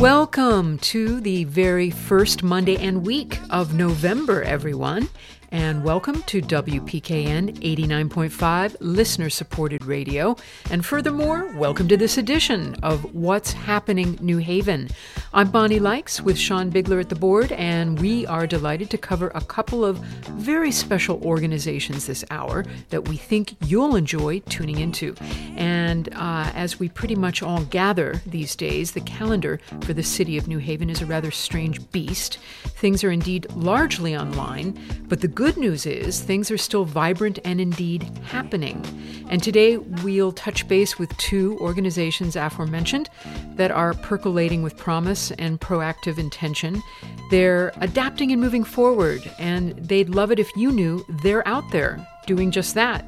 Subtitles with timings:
[0.00, 5.08] Welcome to the very first Monday and week of November, everyone
[5.52, 10.36] and welcome to WPKN 89.5 listener supported radio.
[10.70, 14.88] And furthermore, welcome to this edition of What's Happening New Haven.
[15.32, 19.30] I'm Bonnie Likes with Sean Bigler at the board, and we are delighted to cover
[19.34, 25.14] a couple of very special organizations this hour that we think you'll enjoy tuning into.
[25.56, 30.38] And uh, as we pretty much all gather these days, the calendar for the city
[30.38, 32.38] of New Haven is a rather strange beast.
[32.64, 34.78] Things are indeed largely online,
[35.08, 38.82] but the good news is things are still vibrant and indeed happening.
[39.28, 43.10] And today we'll touch base with two organizations aforementioned
[43.56, 46.82] that are percolating with promise and proactive intention.
[47.30, 52.04] They're adapting and moving forward, and they'd love it if you knew they're out there
[52.26, 53.04] doing just that.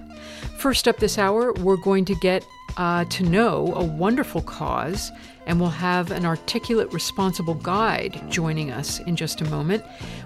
[0.58, 5.10] First up this hour, we're going to get uh, to know a wonderful cause,
[5.48, 9.82] and we'll have an articulate, responsible guide joining us in just a moment.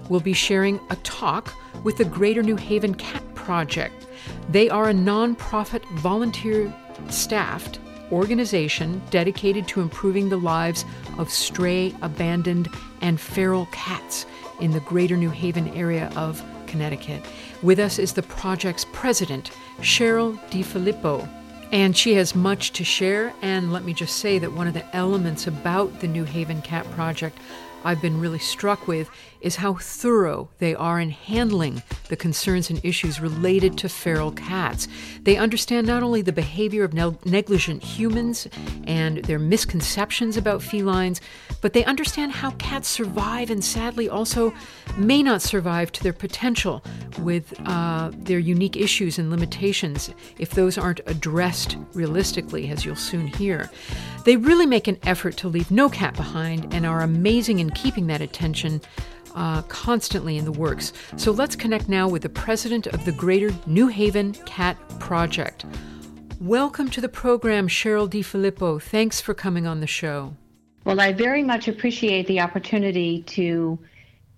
[0.09, 1.51] We'll be sharing a talk
[1.83, 4.05] with the Greater New Haven Cat Project.
[4.49, 6.71] They are a nonprofit, volunteer
[7.09, 7.79] staffed
[8.11, 10.85] organization dedicated to improving the lives
[11.17, 12.67] of stray, abandoned,
[13.01, 14.25] and feral cats
[14.59, 17.23] in the Greater New Haven area of Connecticut.
[17.61, 21.27] With us is the project's president, Cheryl DiFilippo.
[21.73, 23.33] And she has much to share.
[23.41, 26.89] And let me just say that one of the elements about the New Haven Cat
[26.91, 27.39] Project
[27.83, 29.09] I've been really struck with
[29.43, 34.87] is how thorough they are in handling the concerns and issues related to feral cats.
[35.21, 38.47] They understand not only the behavior of ne- negligent humans
[38.85, 41.21] and their misconceptions about felines,
[41.61, 44.53] but they understand how cats survive and sadly also
[44.97, 46.83] may not survive to their potential
[47.19, 53.27] with uh, their unique issues and limitations if those aren't addressed realistically, as you'll soon
[53.27, 53.69] hear.
[54.23, 58.07] They really make an effort to leave no cat behind and are amazing in keeping
[58.07, 58.81] that attention
[59.35, 60.93] uh, constantly in the works.
[61.17, 65.65] So let's connect now with the president of the Greater New Haven Cat Project.
[66.39, 68.81] Welcome to the program, Cheryl DiFilippo.
[68.81, 70.35] Thanks for coming on the show.
[70.85, 73.79] Well, I very much appreciate the opportunity to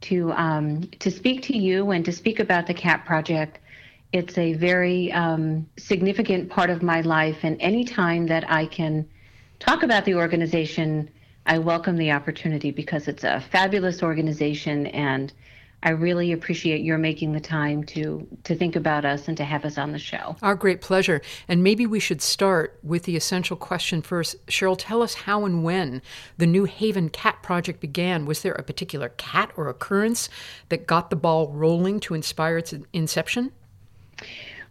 [0.01, 3.59] to um, to speak to you and to speak about the Cat Project.
[4.11, 9.07] It's a very um, significant part of my life, and any time that I can
[9.59, 11.09] talk about the organization
[11.45, 15.31] I welcome the opportunity because it's a fabulous organization and
[15.83, 19.65] I really appreciate your making the time to to think about us and to have
[19.65, 20.35] us on the show.
[20.41, 21.21] Our great pleasure.
[21.47, 24.43] And maybe we should start with the essential question first.
[24.47, 26.01] Cheryl, tell us how and when
[26.39, 28.25] the New Haven Cat Project began.
[28.25, 30.27] Was there a particular cat or occurrence
[30.69, 33.51] that got the ball rolling to inspire its inception?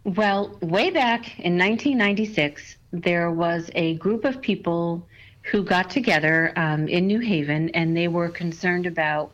[0.03, 5.07] Well, way back in 1996, there was a group of people
[5.51, 9.31] who got together um, in New Haven and they were concerned about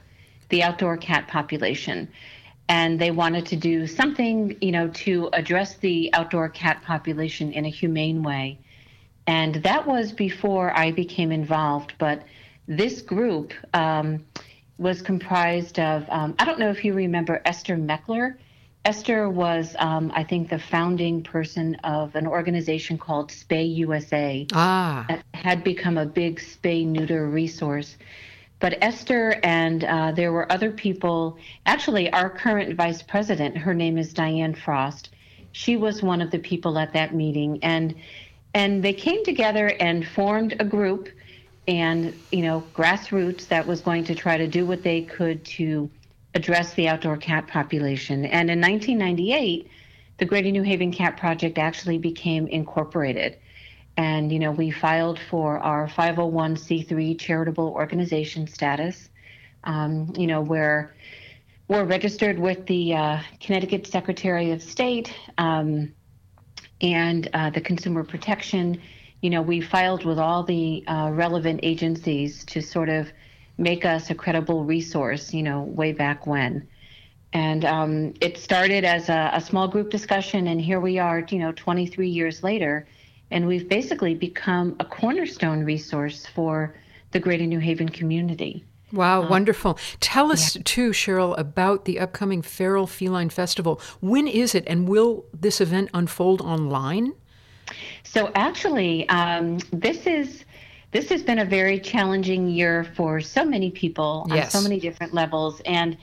[0.50, 2.08] the outdoor cat population.
[2.68, 7.66] And they wanted to do something, you know, to address the outdoor cat population in
[7.66, 8.60] a humane way.
[9.28, 11.94] And that was before I became involved.
[11.98, 12.24] But
[12.68, 14.26] this group um,
[14.78, 18.36] was comprised of, um, I don't know if you remember Esther Mechler.
[18.84, 24.48] Esther was, um, I think, the founding person of an organization called Spay USA.
[24.54, 25.06] Ah.
[25.08, 27.98] That had become a big spay neuter resource.
[28.60, 31.38] But Esther and uh, there were other people.
[31.66, 35.10] Actually, our current vice president, her name is Diane Frost.
[35.52, 37.94] She was one of the people at that meeting, and
[38.54, 41.10] and they came together and formed a group,
[41.68, 45.90] and you know, grassroots that was going to try to do what they could to
[46.34, 48.26] address the outdoor cat population.
[48.26, 49.70] And in 1998,
[50.18, 53.38] the Greater New Haven Cat Project actually became incorporated.
[53.98, 59.10] And, you know, we filed for our 501c3 charitable organization status,
[59.64, 60.96] um, you know, where
[61.68, 65.94] we're registered with the uh, Connecticut Secretary of State um,
[66.82, 68.82] and uh, the Consumer Protection.
[69.22, 73.12] You know, we filed with all the uh, relevant agencies to sort of
[73.62, 76.68] make us a credible resource, you know, way back when.
[77.34, 81.40] And um, it started as a, a, small group discussion, and here we are, you
[81.40, 82.88] know, 23 years later,
[83.30, 86.76] and we've basically become a cornerstone resource for
[87.12, 88.66] the Greater New Haven community.
[88.92, 89.80] Wow, um, wonderful.
[90.02, 90.64] Tell us, yeah.
[90.66, 93.80] too, Cheryl, about the upcoming Feral Feline Festival.
[94.02, 97.14] When is it, and will this event unfold online?
[98.04, 100.44] So, actually, um, this is
[100.92, 104.54] this has been a very challenging year for so many people yes.
[104.54, 105.62] on so many different levels.
[105.66, 105.98] And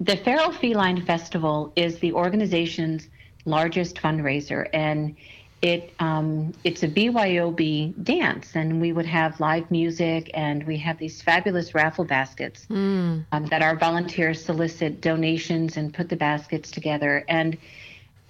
[0.00, 3.08] the Feral Feline Festival is the organization's
[3.44, 5.16] largest fundraiser, and
[5.62, 10.98] it um, it's a BYOB dance, and we would have live music, and we have
[10.98, 13.24] these fabulous raffle baskets mm.
[13.30, 17.24] um, that our volunteers solicit donations and put the baskets together.
[17.28, 17.56] And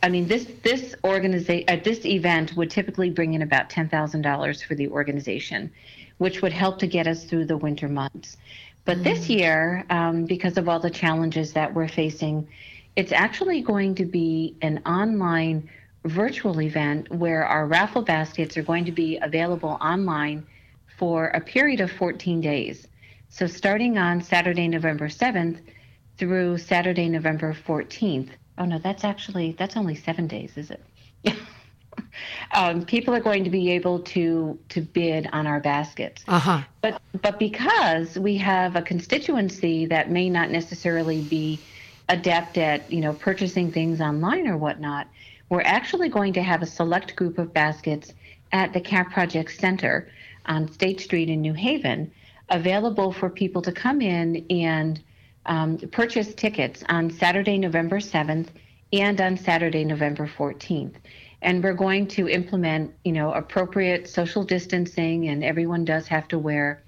[0.02, 3.88] I mean, this this organization at uh, this event would typically bring in about ten
[3.88, 5.72] thousand dollars for the organization,
[6.22, 8.36] which would help to get us through the winter months.
[8.84, 9.04] But mm.
[9.04, 12.48] this year, um, because of all the challenges that we're facing,
[12.94, 15.68] it's actually going to be an online
[16.04, 20.46] virtual event where our raffle baskets are going to be available online
[20.96, 22.86] for a period of 14 days.
[23.28, 25.58] So starting on Saturday, November 7th
[26.18, 28.28] through Saturday, November 14th.
[28.58, 30.84] Oh no, that's actually that's only seven days, is it?
[32.52, 36.24] um, people are going to be able to to bid on our baskets.
[36.28, 36.62] Uh-huh.
[36.80, 41.58] But but because we have a constituency that may not necessarily be
[42.08, 45.08] adept at you know purchasing things online or whatnot,
[45.48, 48.12] we're actually going to have a select group of baskets
[48.52, 50.08] at the Cat Project Center
[50.46, 52.10] on State Street in New Haven,
[52.48, 55.02] available for people to come in and
[55.46, 58.48] um, purchase tickets on Saturday, November 7th
[58.92, 60.94] and on Saturday, November 14th.
[61.42, 66.38] And we're going to implement, you know, appropriate social distancing, and everyone does have to
[66.38, 66.82] wear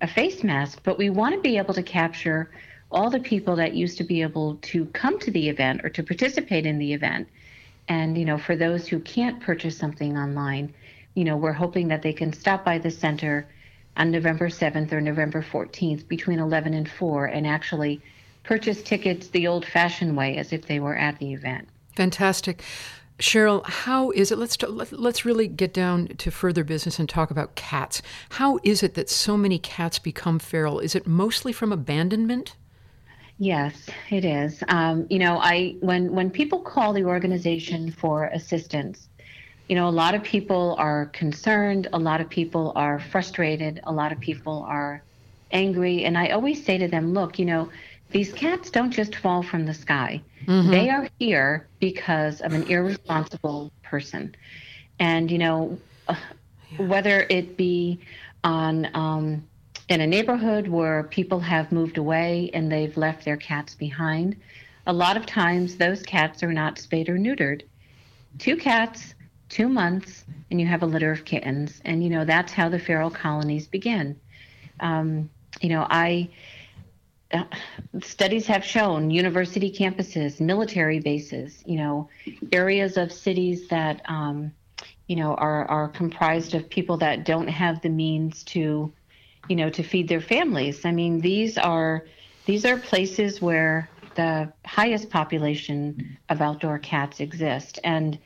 [0.00, 0.80] a face mask.
[0.82, 2.50] But we want to be able to capture
[2.90, 6.02] all the people that used to be able to come to the event or to
[6.02, 7.28] participate in the event
[7.88, 10.74] and, you know, for those who can't purchase something online,
[11.14, 13.46] you know, we're hoping that they can stop by the center
[13.96, 18.00] on November 7th or November 14th between 11 and 4 and actually
[18.42, 21.68] purchase tickets the old fashioned way as if they were at the event.
[21.94, 22.62] Fantastic.
[23.18, 24.38] Cheryl, how is it?
[24.38, 28.02] Let's let's really get down to further business and talk about cats.
[28.30, 30.80] How is it that so many cats become feral?
[30.80, 32.56] Is it mostly from abandonment?
[33.38, 34.62] Yes, it is.
[34.68, 39.08] Um, you know, I when when people call the organization for assistance,
[39.68, 43.92] you know, a lot of people are concerned, a lot of people are frustrated, a
[43.92, 45.02] lot of people are
[45.52, 47.70] angry, and I always say to them, look, you know,
[48.10, 50.20] these cats don't just fall from the sky.
[50.46, 50.70] Mm-hmm.
[50.70, 54.34] They are here because of an irresponsible person.
[54.98, 55.78] And, you know,
[56.08, 56.16] yeah.
[56.78, 58.00] whether it be
[58.44, 59.46] on um,
[59.88, 64.36] in a neighborhood where people have moved away and they've left their cats behind,
[64.86, 67.62] a lot of times those cats are not spayed or neutered.
[68.38, 69.14] Two cats,
[69.48, 71.80] two months, and you have a litter of kittens.
[71.84, 74.18] And, you know, that's how the feral colonies begin.
[74.80, 75.28] Um,
[75.60, 76.28] you know, I.
[77.32, 77.44] Uh,
[78.02, 82.08] studies have shown university campuses, military bases, you know,
[82.52, 84.52] areas of cities that, um,
[85.08, 88.92] you know, are, are comprised of people that don't have the means to
[89.48, 90.84] you know, to feed their families.
[90.84, 92.04] I mean, these are
[92.46, 97.78] these are places where the highest population of outdoor cats exist.
[97.84, 98.18] And,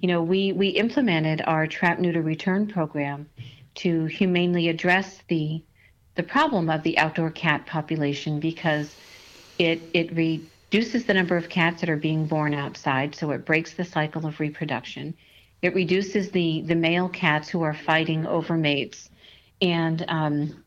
[0.00, 3.28] you know, we, we implemented our trap neuter return program
[3.76, 5.62] to humanely address the
[6.18, 8.96] the problem of the outdoor cat population because
[9.56, 13.74] it it reduces the number of cats that are being born outside, so it breaks
[13.74, 15.14] the cycle of reproduction.
[15.62, 19.10] It reduces the the male cats who are fighting over mates
[19.62, 20.64] and um,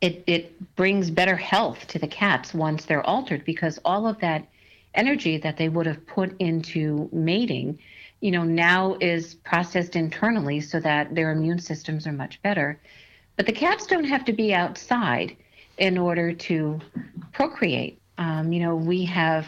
[0.00, 4.48] it it brings better health to the cats once they're altered because all of that
[4.94, 7.78] energy that they would have put into mating,
[8.22, 12.80] you know, now is processed internally so that their immune systems are much better.
[13.40, 15.34] But the cats don't have to be outside
[15.78, 16.78] in order to
[17.32, 17.98] procreate.
[18.18, 19.46] Um, you know, we have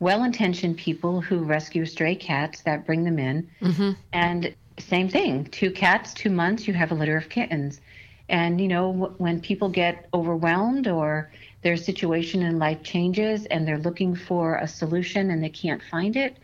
[0.00, 3.90] well-intentioned people who rescue stray cats that bring them in, mm-hmm.
[4.14, 7.82] and same thing, two cats, two months, you have a litter of kittens.
[8.30, 13.76] And, you know, when people get overwhelmed or their situation in life changes and they're
[13.76, 16.38] looking for a solution and they can't find it,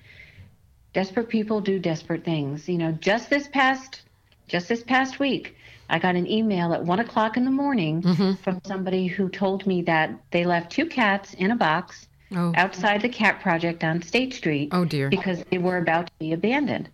[0.92, 2.68] desperate people do desperate things.
[2.68, 4.02] You know, just this past,
[4.48, 5.56] just this past week,
[5.90, 8.34] I got an email at one o'clock in the morning mm-hmm.
[8.42, 12.52] from somebody who told me that they left two cats in a box oh.
[12.56, 14.70] outside the cat project on State Street.
[14.72, 15.08] Oh dear.
[15.08, 16.88] Because they were about to be abandoned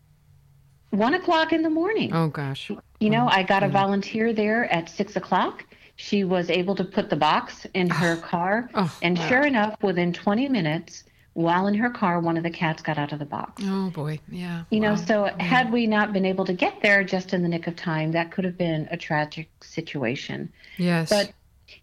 [0.90, 2.12] one o'clock in the morning.
[2.14, 2.70] Oh gosh.
[3.00, 5.64] You know, I got a volunteer there at six o'clock.
[5.96, 9.28] She was able to put the box in her car, oh, and wow.
[9.28, 11.04] sure enough, within 20 minutes,
[11.36, 13.62] while in her car, one of the cats got out of the box.
[13.66, 14.64] Oh boy, yeah.
[14.70, 14.94] You wow.
[14.94, 17.76] know, so had we not been able to get there just in the nick of
[17.76, 20.50] time, that could have been a tragic situation.
[20.78, 21.10] Yes.
[21.10, 21.32] But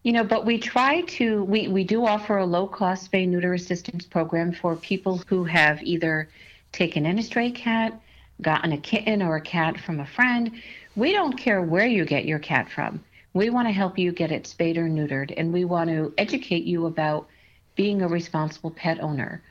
[0.02, 3.54] you know, but we try to we we do offer a low cost spay neuter
[3.54, 6.28] assistance program for people who have either
[6.72, 8.00] taken in a stray cat
[8.42, 10.50] gotten a kitten or a cat from a friend.
[10.96, 13.04] We don't care where you get your cat from.
[13.34, 16.64] We want to help you get it spayed or neutered, and we want to educate
[16.64, 17.28] you about
[17.74, 19.42] being a responsible pet owner.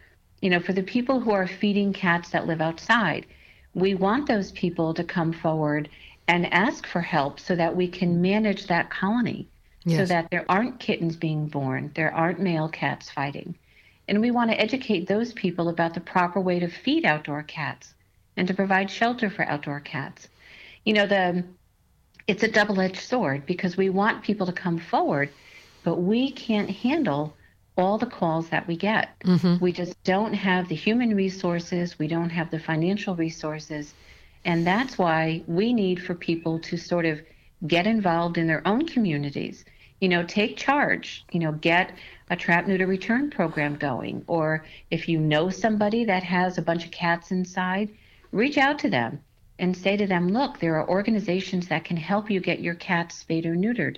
[0.42, 3.26] You know, for the people who are feeding cats that live outside,
[3.74, 5.90] we want those people to come forward
[6.28, 9.48] and ask for help so that we can manage that colony
[9.86, 10.00] yes.
[10.00, 13.56] so that there aren't kittens being born, there aren't male cats fighting.
[14.08, 17.94] And we want to educate those people about the proper way to feed outdoor cats
[18.36, 20.28] and to provide shelter for outdoor cats.
[20.84, 21.44] You know, the
[22.26, 25.30] it's a double-edged sword because we want people to come forward,
[25.84, 27.36] but we can't handle
[27.78, 29.18] all the calls that we get.
[29.22, 29.64] Mm-hmm.
[29.64, 33.94] We just don't have the human resources, we don't have the financial resources,
[34.46, 37.22] and that's why we need for people to sort of
[37.66, 39.66] get involved in their own communities.
[40.02, 41.94] You know, take charge, you know, get
[42.30, 46.84] a trap neuter return program going or if you know somebody that has a bunch
[46.86, 47.90] of cats inside,
[48.32, 49.22] reach out to them
[49.60, 53.16] and say to them, look, there are organizations that can help you get your cats
[53.16, 53.98] spayed or neutered.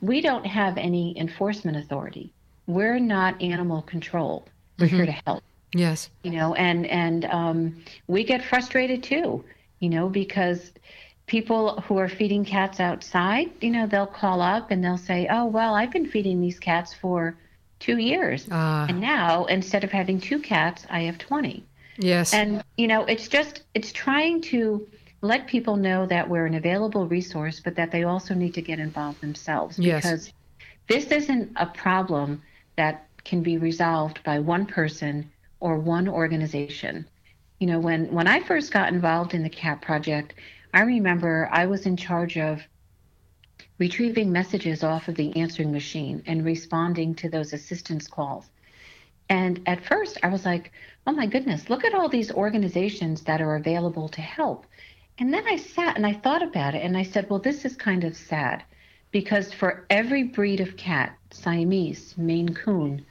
[0.00, 2.34] We don't have any enforcement authority.
[2.68, 4.46] We're not animal control.
[4.78, 4.96] We're mm-hmm.
[4.96, 5.42] here to help.
[5.74, 6.10] Yes.
[6.22, 9.44] You know, and and um, we get frustrated too.
[9.80, 10.70] You know, because
[11.26, 15.46] people who are feeding cats outside, you know, they'll call up and they'll say, "Oh,
[15.46, 17.36] well, I've been feeding these cats for
[17.80, 21.64] two years, uh, and now instead of having two cats, I have twenty.
[21.98, 22.32] Yes.
[22.32, 24.86] And, you know, it's just, it's trying to
[25.20, 28.78] let people know that we're an available resource, but that they also need to get
[28.78, 29.78] involved themselves.
[29.78, 30.04] Yes.
[30.04, 30.32] Because
[30.86, 32.40] this isn't a problem
[32.78, 35.30] that can be resolved by one person
[35.60, 37.06] or one organization.
[37.58, 40.34] You know, when, when I first got involved in the CAP project,
[40.72, 42.62] I remember I was in charge of
[43.78, 48.48] retrieving messages off of the answering machine and responding to those assistance calls.
[49.28, 50.70] And at first, I was like,
[51.06, 54.66] oh my goodness, look at all these organizations that are available to help.
[55.18, 57.74] And then I sat and I thought about it and I said, well, this is
[57.74, 58.62] kind of sad
[59.10, 63.04] because for every breed of cat, Siamese, Maine Coon,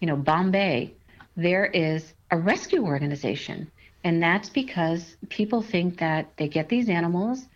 [0.00, 0.92] you know, Bombay,
[1.36, 3.70] there is a rescue organization.
[4.04, 7.46] And that's because people think that they get these animals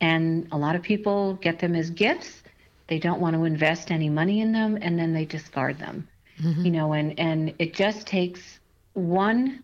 [0.00, 2.42] and a lot of people get them as gifts.
[2.88, 6.08] They don't want to invest any money in them and then they discard them
[6.42, 6.64] mm-hmm.
[6.64, 8.58] you know, and, and it just takes
[8.94, 9.62] one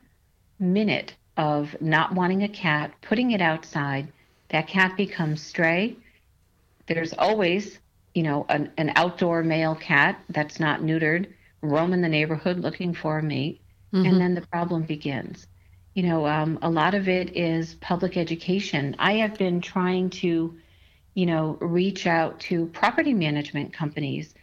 [0.59, 4.09] minute of not wanting a cat, putting it outside,
[4.49, 5.97] that cat becomes stray.
[6.87, 7.79] There's always,
[8.15, 11.27] you know, an, an outdoor male cat that's not neutered
[11.63, 13.61] roaming the neighborhood looking for a mate,
[13.93, 14.07] mm-hmm.
[14.07, 15.47] and then the problem begins.
[15.95, 18.97] You know, um, a lot of it is public education.
[18.99, 20.57] I have been trying to,
[21.15, 24.35] you know, reach out to property management companies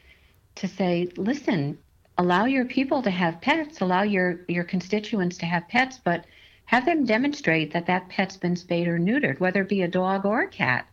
[0.55, 1.77] to say, listen,
[2.17, 6.25] allow your people to have pets, allow your, your constituents to have pets, but
[6.65, 10.25] have them demonstrate that that pet's been spayed or neutered, whether it be a dog
[10.25, 10.87] or a cat.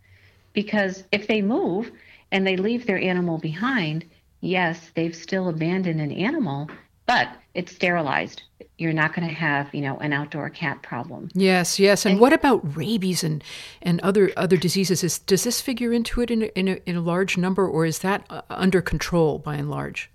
[0.52, 1.90] Because if they move
[2.32, 4.04] and they leave their animal behind,
[4.40, 6.68] yes, they've still abandoned an animal,
[7.06, 8.42] but it's sterilized.
[8.78, 11.28] You're not going to have, you know, an outdoor cat problem.
[11.34, 12.06] Yes, yes.
[12.06, 13.44] And, and what about rabies and,
[13.82, 15.04] and other other diseases?
[15.04, 17.84] Is, does this figure into it in a, in a, in a large number, or
[17.84, 20.10] is that uh, under control by and large?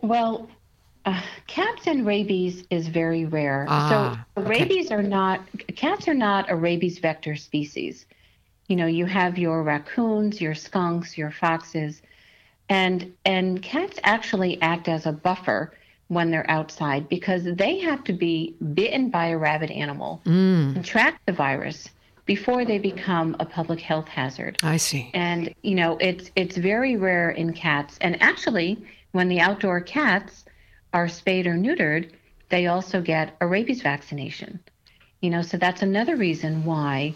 [0.00, 0.48] Well,
[1.04, 3.66] uh, cats and rabies is very rare.
[3.68, 4.60] Ah, so okay.
[4.60, 5.40] rabies are not
[5.76, 8.06] cats are not a rabies vector species.
[8.68, 12.02] You know, you have your raccoons, your skunks, your foxes,
[12.68, 15.72] and and cats actually act as a buffer
[16.08, 20.72] when they're outside because they have to be bitten by a rabid animal, mm.
[20.74, 21.88] contract the virus
[22.28, 24.58] before they become a public health hazard.
[24.62, 25.10] I see.
[25.14, 27.96] And you know, it's it's very rare in cats.
[28.00, 30.44] And actually, when the outdoor cats
[30.92, 32.10] are spayed or neutered,
[32.50, 34.60] they also get a rabies vaccination.
[35.20, 37.14] You know, so that's another reason why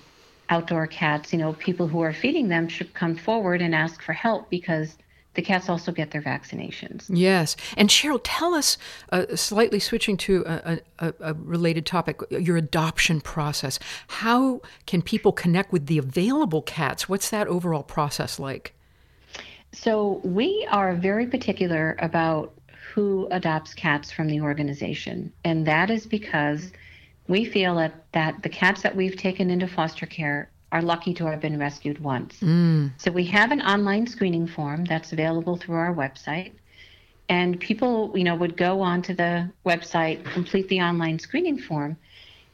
[0.52, 4.12] outdoor cats, you know, people who are feeding them should come forward and ask for
[4.12, 4.98] help because
[5.32, 7.06] the cats also get their vaccinations.
[7.08, 7.56] Yes.
[7.74, 8.76] And Cheryl, tell us,
[9.10, 13.78] uh, slightly switching to a, a, a, related topic, your adoption process.
[14.08, 17.08] How can people connect with the available cats?
[17.08, 18.74] What's that overall process like?
[19.72, 22.52] So we are very particular about
[22.92, 26.72] who adopts cats from the organization, and that is because
[27.28, 31.26] we feel that, that the cats that we've taken into foster care are lucky to
[31.26, 32.40] have been rescued once.
[32.40, 32.92] Mm.
[32.96, 36.52] So we have an online screening form that's available through our website.
[37.28, 41.96] And people, you know, would go onto the website, complete the online screening form,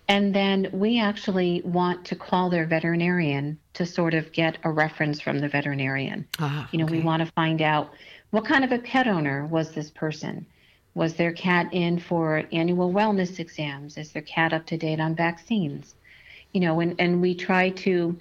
[0.08, 5.20] and then we actually want to call their veterinarian to sort of get a reference
[5.20, 6.26] from the veterinarian.
[6.38, 6.98] Ah, you know, okay.
[6.98, 7.92] we want to find out
[8.30, 10.46] what kind of a pet owner was this person?
[10.94, 13.96] Was their cat in for annual wellness exams?
[13.96, 15.94] Is their cat up to date on vaccines?
[16.52, 18.18] You know, and, and we try to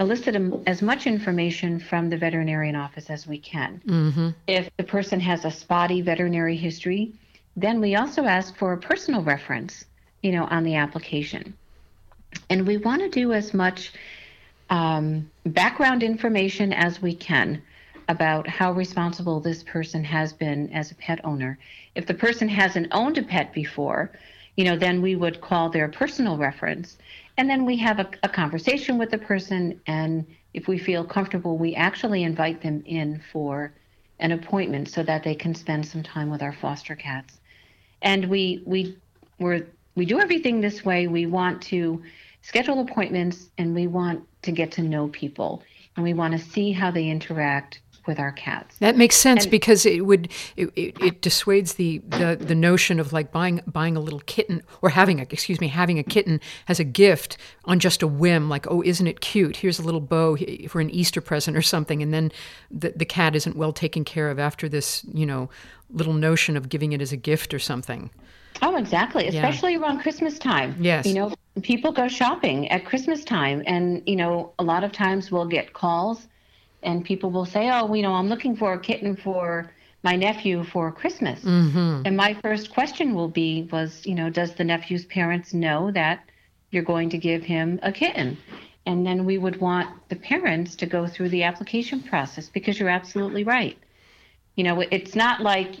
[0.00, 3.80] elicit as much information from the veterinarian office as we can.
[3.86, 4.30] Mm-hmm.
[4.46, 7.12] If the person has a spotty veterinary history,
[7.56, 9.84] then we also ask for a personal reference,
[10.22, 11.54] you know, on the application.
[12.50, 13.92] And we want to do as much
[14.70, 17.62] um, background information as we can
[18.08, 21.58] about how responsible this person has been as a pet owner.
[21.94, 24.10] If the person hasn't owned a pet before,
[24.56, 26.96] you know, then we would call their personal reference.
[27.36, 29.80] And then we have a, a conversation with the person.
[29.86, 33.72] And if we feel comfortable, we actually invite them in for
[34.20, 37.40] an appointment so that they can spend some time with our foster cats.
[38.02, 38.96] And we, we,
[39.38, 41.08] we're, we do everything this way.
[41.08, 42.02] We want to
[42.42, 45.62] schedule appointments and we want to get to know people
[45.96, 48.76] and we want to see how they interact with our cats.
[48.78, 53.00] That makes sense and, because it would it, it, it, dissuades the, the the notion
[53.00, 56.40] of like buying buying a little kitten or having a excuse me having a kitten
[56.68, 60.00] as a gift on just a whim like oh isn't it cute here's a little
[60.00, 60.36] bow
[60.68, 62.30] for an Easter present or something and then
[62.70, 65.48] the the cat isn't well taken care of after this you know
[65.90, 68.10] little notion of giving it as a gift or something.
[68.62, 69.26] Oh, exactly.
[69.26, 69.80] Especially yeah.
[69.80, 70.76] around Christmas time.
[70.78, 71.06] Yes.
[71.06, 75.30] You know, people go shopping at Christmas time, and you know, a lot of times
[75.30, 76.28] we'll get calls
[76.84, 79.70] and people will say, "Oh, you know, I'm looking for a kitten for
[80.02, 82.02] my nephew for Christmas." Mm-hmm.
[82.04, 86.24] And my first question will be, "Was you know, does the nephew's parents know that
[86.70, 88.36] you're going to give him a kitten?"
[88.86, 92.90] And then we would want the parents to go through the application process because you're
[92.90, 93.78] absolutely right.
[94.56, 95.76] You know, it's not like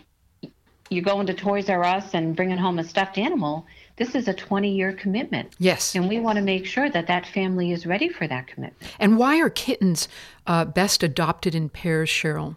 [0.90, 4.34] you're going to Toys R Us and bringing home a stuffed animal this is a
[4.34, 5.54] 20 year commitment.
[5.58, 5.94] Yes.
[5.94, 8.90] And we want to make sure that that family is ready for that commitment.
[8.98, 10.08] And why are kittens
[10.46, 12.56] uh, best adopted in pairs, Cheryl?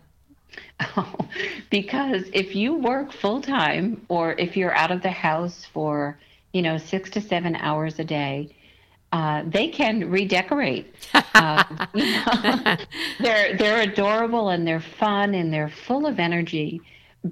[0.96, 1.13] Oh,
[1.70, 6.17] because if you work full time or if you're out of the house for,
[6.53, 8.50] you know, six to seven hours a day,
[9.12, 10.94] uh, they can redecorate.
[11.13, 11.63] uh,
[11.94, 12.77] you know,
[13.20, 16.82] they're they're adorable and they're fun and they're full of energy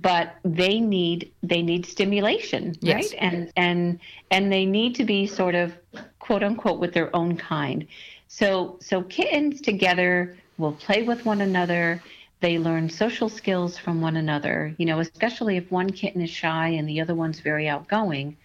[0.01, 2.95] but they need they need stimulation yes.
[2.95, 3.15] right?
[3.19, 3.99] And and
[4.31, 5.73] and they need to be sort of
[6.19, 7.87] quote unquote with their own kind.
[8.27, 12.01] So so kittens together will play with one another.
[12.41, 14.73] They learn social skills from one another.
[14.77, 18.37] You know especially if one kitten is shy and the other one's very outgoing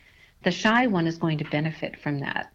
[0.43, 2.53] the shy one is going to benefit from that.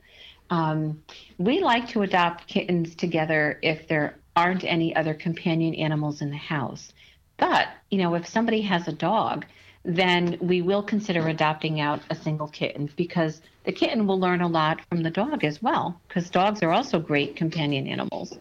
[0.49, 1.01] Um,
[1.38, 6.38] we like to adopt kittens together if there aren't any other companion animals in the
[6.38, 6.93] house
[7.38, 9.45] but, you know, if somebody has a dog,
[9.84, 14.48] then we will consider adopting out a single kitten because the kitten will learn a
[14.48, 18.38] lot from the dog as well, because dogs are also great companion animals.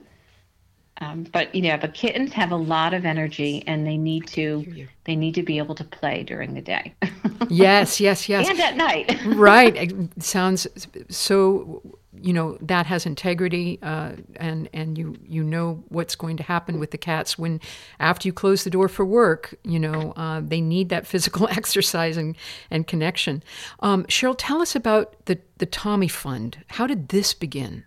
[0.98, 4.86] Um, but you know, but kittens have a lot of energy, and they need to
[5.04, 6.94] they need to be able to play during the day.
[7.48, 9.18] yes, yes, yes, and at night.
[9.26, 9.74] right.
[9.76, 10.66] It sounds
[11.08, 11.82] so
[12.20, 16.78] you know that has integrity uh, and and you you know what's going to happen
[16.78, 17.60] with the cats when
[17.98, 22.16] after you close the door for work you know uh, they need that physical exercise
[22.16, 22.36] and,
[22.70, 23.42] and connection
[23.80, 27.84] um, cheryl tell us about the the tommy fund how did this begin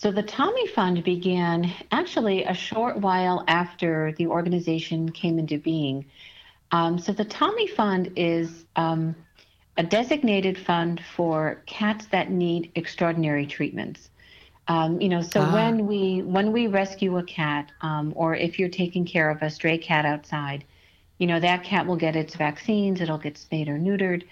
[0.00, 6.04] so the tommy fund began actually a short while after the organization came into being
[6.72, 9.14] um, so the tommy fund is um,
[9.80, 14.10] a designated fund for cats that need extraordinary treatments.
[14.68, 15.54] Um, you know, so ah.
[15.54, 19.48] when we when we rescue a cat, um, or if you're taking care of a
[19.48, 20.64] stray cat outside,
[21.16, 24.24] you know that cat will get its vaccines, it'll get spayed or neutered.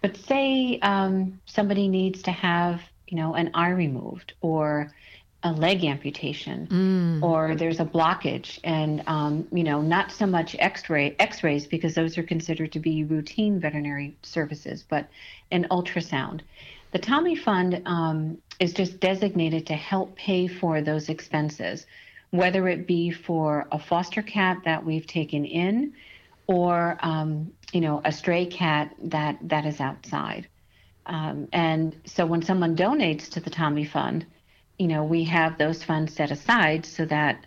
[0.00, 4.92] But say um, somebody needs to have, you know, an eye removed, or
[5.42, 7.22] a leg amputation mm.
[7.22, 8.58] or there's a blockage.
[8.64, 13.04] And um, you know not so much x-ray x-rays because those are considered to be
[13.04, 15.08] routine veterinary services but
[15.50, 16.40] an ultrasound.
[16.92, 21.86] The tommy fund um, is just designated to help pay for those expenses
[22.30, 25.92] whether it be for a foster cat that we've taken in
[26.46, 30.48] or um, you know a stray cat that that is outside.
[31.06, 34.26] Um, and so when someone donates to the tommy fund
[34.78, 37.46] you know, we have those funds set aside so that,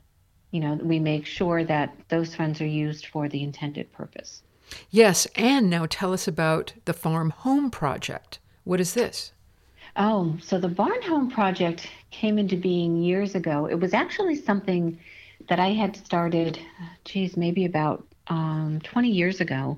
[0.52, 4.42] you know, we make sure that those funds are used for the intended purpose.
[4.90, 8.40] Yes, and now tell us about the Farm Home Project.
[8.64, 9.32] What is this?
[9.96, 13.66] Oh, so the Barn Home Project came into being years ago.
[13.66, 15.00] It was actually something
[15.48, 16.60] that I had started,
[17.06, 19.78] geez, maybe about um, 20 years ago.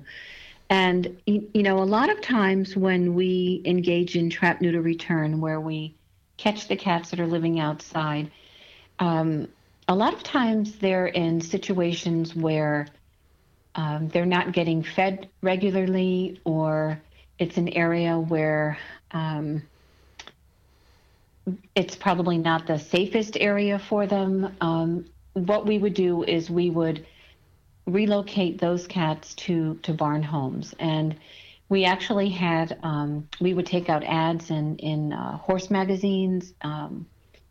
[0.68, 5.60] And, you know, a lot of times when we engage in trap, neuter, return, where
[5.60, 5.94] we
[6.42, 8.30] catch the cats that are living outside.
[8.98, 9.48] Um,
[9.86, 12.88] a lot of times they're in situations where
[13.74, 17.00] um, they're not getting fed regularly, or
[17.38, 18.78] it's an area where
[19.12, 19.62] um,
[21.74, 24.56] it's probably not the safest area for them.
[24.60, 27.06] Um, what we would do is we would
[27.86, 31.16] relocate those cats to to barn homes and
[31.72, 36.52] we actually had um, we would take out ads in in uh, horse magazines.
[36.60, 37.06] Um,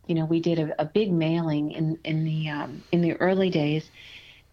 [0.06, 3.50] you know, we did a, a, big mailing in in the um, in the early
[3.50, 3.90] days,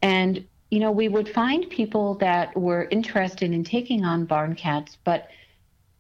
[0.02, 4.98] and you know, we would find people that were interested in taking on barn cats,
[5.04, 5.30] but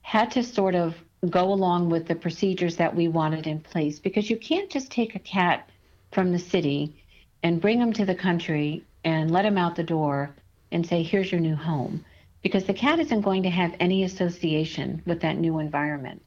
[0.01, 0.95] had to sort of
[1.29, 5.13] go along with the procedures that we wanted in place because you can't just take
[5.13, 5.69] a cat
[6.11, 6.95] from the city
[7.43, 10.31] and bring them to the country and let them out the door
[10.71, 12.03] and say, here's your new home
[12.41, 16.21] because the cat isn't going to have any association with that new environment.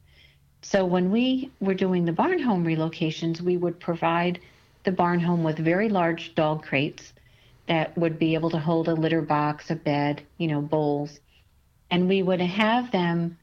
[0.61, 4.39] So when we were doing the barn home relocations, we would provide
[4.83, 7.13] the barn home with very large dog crates
[7.67, 11.19] that would be able to hold a litter box, a bed, you know, bowls.
[11.89, 13.37] And we would have them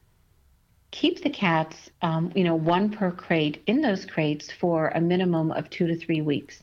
[0.91, 5.51] keep the cats, um, you know, one per crate in those crates for a minimum
[5.51, 6.61] of two to three weeks.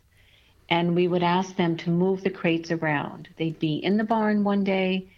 [0.68, 3.28] And we would ask them to move the crates around.
[3.38, 5.08] They'd be in the barn one day,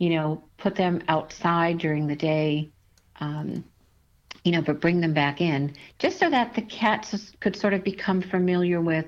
[0.00, 2.70] you know, put them outside during the day,
[3.20, 3.62] um,
[4.42, 7.84] you know, but bring them back in just so that the cats could sort of
[7.84, 9.04] become familiar with,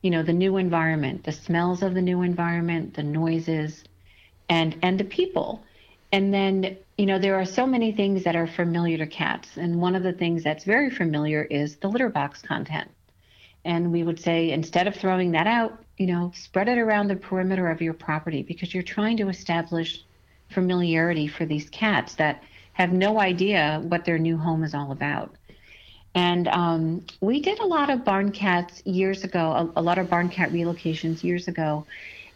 [0.00, 3.84] you know, the new environment, the smells of the new environment, the noises,
[4.48, 5.62] and and the people.
[6.12, 9.82] And then, you know, there are so many things that are familiar to cats, and
[9.82, 12.90] one of the things that's very familiar is the litter box content.
[13.66, 17.16] And we would say instead of throwing that out, you know, spread it around the
[17.16, 20.02] perimeter of your property because you're trying to establish
[20.52, 22.42] familiarity for these cats that
[22.74, 25.34] have no idea what their new home is all about.
[26.14, 30.10] And um, we did a lot of barn cats years ago, a, a, lot of
[30.10, 31.86] barn cat relocations years ago.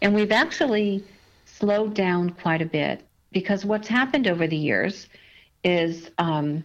[0.01, 1.03] And we've actually
[1.45, 3.01] slowed down quite a bit
[3.31, 5.07] because what's happened over the years
[5.63, 6.63] is um,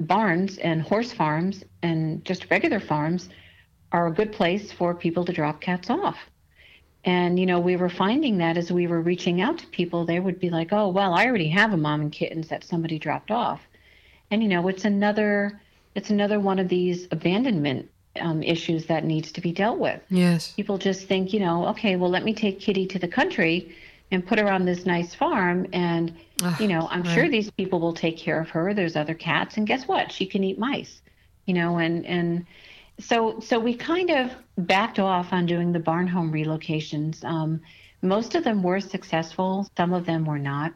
[0.00, 3.28] barns and horse farms and just regular farms
[3.92, 6.16] are a good place for people to drop cats off.
[7.04, 10.20] And, you know, we were finding that as we were reaching out to people, they
[10.20, 13.30] would be like, oh, well, I already have a mom and kittens that somebody dropped
[13.30, 13.60] off.
[14.30, 15.60] And, you know, it's another,
[15.94, 20.00] it's another one of these abandonment um, issues that needs to be dealt with.
[20.08, 20.52] Yes.
[20.52, 23.76] People just think, you know, okay, well, let me take Kitty to the country
[24.10, 25.66] and put her on this nice farm.
[25.74, 27.14] And, oh, you know, I'm right.
[27.14, 28.72] sure these people will take care of her.
[28.72, 29.58] There's other cats.
[29.58, 30.10] And guess what?
[30.10, 31.02] She can eat mice,
[31.44, 32.46] you know, and, and,
[32.98, 37.24] so so we kind of backed off on doing the barn home relocations.
[37.24, 37.60] Um,
[38.02, 40.72] most of them were successful, some of them were not.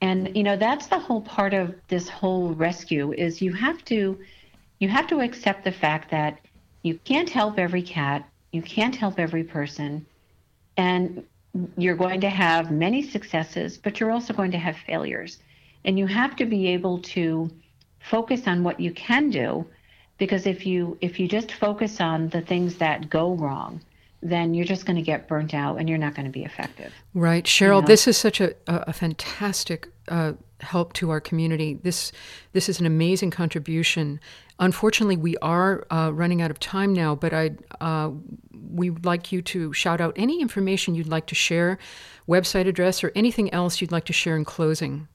[0.00, 4.18] And you know that's the whole part of this whole rescue is you have to
[4.78, 6.38] you have to accept the fact that
[6.82, 10.04] you can't help every cat, you can't help every person,
[10.76, 11.24] and
[11.76, 15.38] you're going to have many successes, but you're also going to have failures.
[15.84, 17.50] And you have to be able to
[18.00, 19.66] focus on what you can do
[20.18, 23.80] because if you if you just focus on the things that go wrong
[24.22, 26.94] then you're just going to get burnt out and you're not going to be effective.
[27.12, 27.44] Right.
[27.44, 27.86] Cheryl you know?
[27.88, 31.74] this is such a, a fantastic uh, help to our community.
[31.82, 32.12] This
[32.52, 34.20] this is an amazing contribution.
[34.60, 38.10] Unfortunately we are uh, running out of time now but i uh,
[38.70, 41.78] we would like you to shout out any information you'd like to share
[42.28, 45.08] website address or anything else you'd like to share in closing.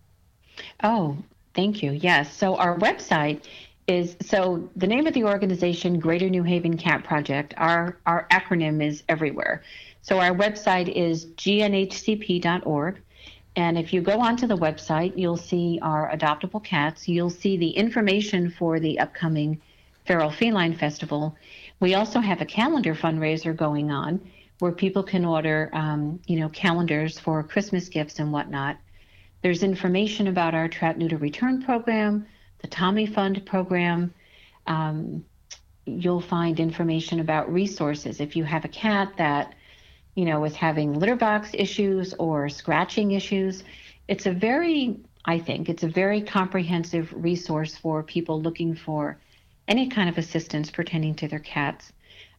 [0.83, 1.17] Oh
[1.53, 1.91] thank you.
[1.91, 2.35] Yes.
[2.35, 3.43] So our website
[3.87, 7.53] is so the name of the organization Greater New Haven Cat Project.
[7.57, 9.63] Our our acronym is everywhere.
[10.01, 13.01] So our website is gnhcp.org.
[13.55, 17.07] And if you go onto the website, you'll see our adoptable cats.
[17.07, 19.59] You'll see the information for the upcoming
[20.05, 21.35] Feral Feline Festival.
[21.79, 24.21] We also have a calendar fundraiser going on
[24.59, 28.77] where people can order, um, you know, calendars for Christmas gifts and whatnot.
[29.41, 32.27] There's information about our Trap Neuter Return program
[32.59, 34.13] the Tommy Fund program.
[34.65, 35.25] Um,
[35.85, 38.19] you'll find information about resources.
[38.19, 39.55] If you have a cat that,
[40.15, 43.63] you know, is having litter box issues or scratching issues,
[44.07, 49.17] it's a very, I think, it's a very comprehensive resource for people looking for
[49.67, 51.91] any kind of assistance pertaining to their cats.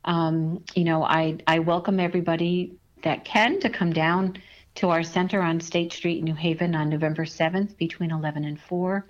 [0.04, 4.38] Um, you know, I, I welcome everybody that can to come down
[4.76, 9.06] to our center on State Street, New Haven on November 7th between 11 and 4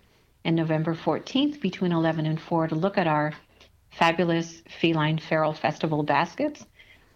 [0.49, 3.35] and November 14th between 11 and 4 to look at our
[3.91, 6.65] fabulous feline feral festival baskets.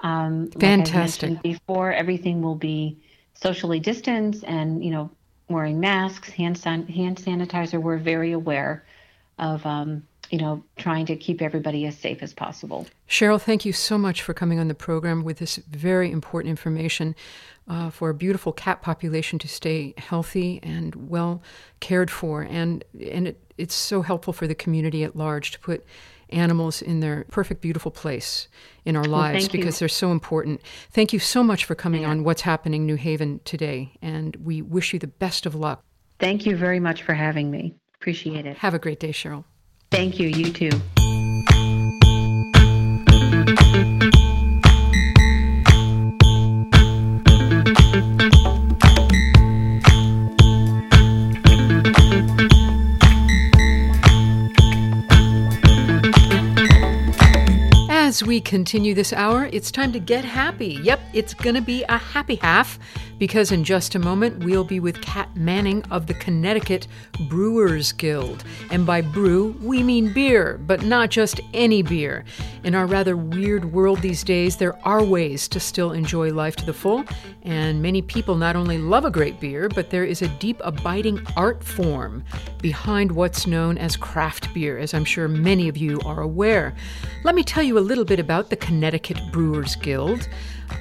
[0.00, 1.30] Um, Fantastic.
[1.30, 2.98] Like before, everything will be
[3.32, 5.10] socially distanced and, you know,
[5.48, 7.80] wearing masks, hand, san- hand sanitizer.
[7.80, 8.84] We're very aware
[9.38, 12.86] of, um, you know, trying to keep everybody as safe as possible.
[13.08, 17.14] Cheryl, thank you so much for coming on the program with this very important information
[17.68, 21.42] uh, for a beautiful cat population to stay healthy and well
[21.80, 22.42] cared for.
[22.42, 25.84] And, and it, it's so helpful for the community at large to put
[26.30, 28.48] animals in their perfect, beautiful place
[28.84, 29.80] in our lives well, because you.
[29.80, 30.60] they're so important.
[30.90, 32.10] Thank you so much for coming yeah.
[32.10, 33.92] on What's Happening New Haven today.
[34.00, 35.84] And we wish you the best of luck.
[36.18, 37.74] Thank you very much for having me.
[37.94, 38.56] Appreciate it.
[38.58, 39.44] Have a great day, Cheryl.
[39.90, 40.28] Thank you.
[40.28, 40.70] You too.
[58.32, 60.78] We continue this hour, it's time to get happy.
[60.82, 62.78] Yep, it's going to be a happy half
[63.22, 66.88] because in just a moment we'll be with Kat Manning of the Connecticut
[67.28, 68.42] Brewers Guild.
[68.72, 72.24] And by brew, we mean beer, but not just any beer.
[72.64, 76.66] In our rather weird world these days, there are ways to still enjoy life to
[76.66, 77.04] the full,
[77.44, 81.24] and many people not only love a great beer, but there is a deep, abiding
[81.36, 82.24] art form
[82.60, 86.74] behind what's known as craft beer, as I'm sure many of you are aware.
[87.22, 90.28] Let me tell you a little bit about the Connecticut Brewers Guild.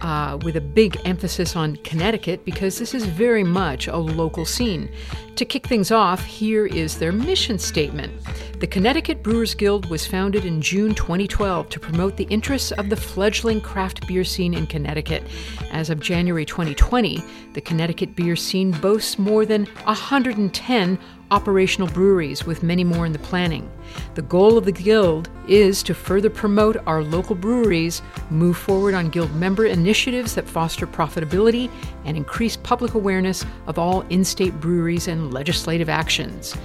[0.01, 4.89] Uh, with a big emphasis on Connecticut because this is very much a local scene.
[5.35, 8.11] To kick things off, here is their mission statement.
[8.59, 12.95] The Connecticut Brewers Guild was founded in June 2012 to promote the interests of the
[12.95, 15.23] fledgling craft beer scene in Connecticut.
[15.71, 17.23] As of January 2020,
[17.53, 20.99] the Connecticut beer scene boasts more than 110
[21.31, 23.71] operational breweries, with many more in the planning.
[24.13, 29.09] The goal of the Guild is to further promote our local breweries, move forward on
[29.09, 31.71] Guild member initiatives that foster profitability,
[32.05, 36.55] and increase public awareness of all in state breweries and legislative actions.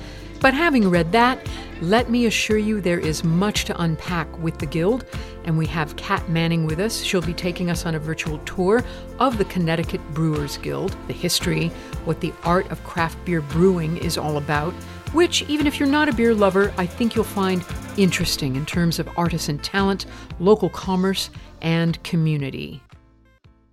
[0.46, 1.44] But having read that,
[1.80, 5.04] let me assure you there is much to unpack with the Guild,
[5.42, 7.02] and we have Kat Manning with us.
[7.02, 8.84] She'll be taking us on a virtual tour
[9.18, 11.70] of the Connecticut Brewers Guild, the history,
[12.04, 14.72] what the art of craft beer brewing is all about,
[15.12, 17.64] which, even if you're not a beer lover, I think you'll find
[17.96, 20.06] interesting in terms of artisan talent,
[20.38, 21.28] local commerce,
[21.60, 22.80] and community.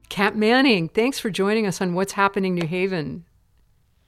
[0.10, 3.26] Kat Manning, thanks for joining us on What's Happening New Haven.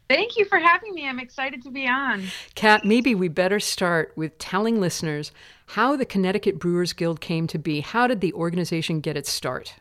[0.07, 1.07] Thank you for having me.
[1.07, 2.25] I'm excited to be on.
[2.53, 5.31] Kat, maybe we better start with telling listeners
[5.67, 7.81] how the Connecticut Brewers Guild came to be.
[7.81, 9.75] How did the organization get its start?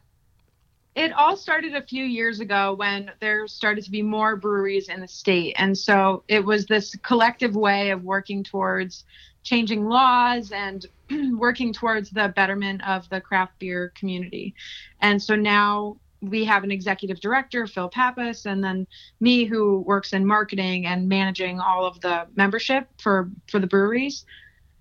[0.95, 5.01] It all started a few years ago when there started to be more breweries in
[5.01, 5.57] the state.
[5.59, 9.05] And so it was this collective way of working towards
[9.43, 10.87] changing laws and
[11.39, 14.55] working towards the betterment of the craft beer community.
[15.01, 15.97] And so now
[16.29, 18.87] we have an executive director, Phil Pappas, and then
[19.21, 24.25] me who works in marketing and managing all of the membership for for the breweries.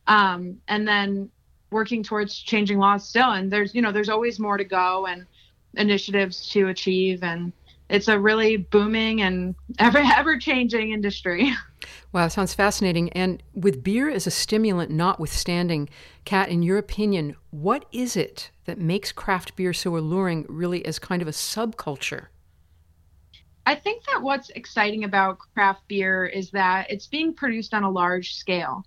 [0.07, 1.29] Um, and then
[1.71, 3.31] working towards changing laws still.
[3.31, 5.25] And there's you know there's always more to go and
[5.75, 7.51] initiatives to achieve and
[7.89, 11.51] it's a really booming and ever ever changing industry.
[12.13, 13.09] Wow, sounds fascinating.
[13.13, 15.89] And with beer as a stimulant notwithstanding,
[16.25, 20.99] Kat, in your opinion, what is it that makes craft beer so alluring, really as
[20.99, 22.27] kind of a subculture?
[23.65, 27.89] I think that what's exciting about craft beer is that it's being produced on a
[27.89, 28.85] large scale.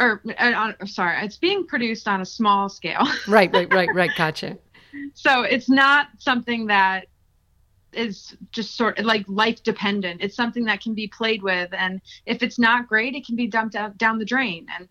[0.00, 3.06] Or, uh, on, sorry, it's being produced on a small scale.
[3.28, 4.10] right, right, right, right.
[4.16, 4.56] Gotcha.
[5.14, 7.06] so it's not something that
[7.92, 10.22] is just sort of like life dependent.
[10.22, 13.46] It's something that can be played with, and if it's not great, it can be
[13.46, 14.66] dumped out down the drain.
[14.76, 14.88] And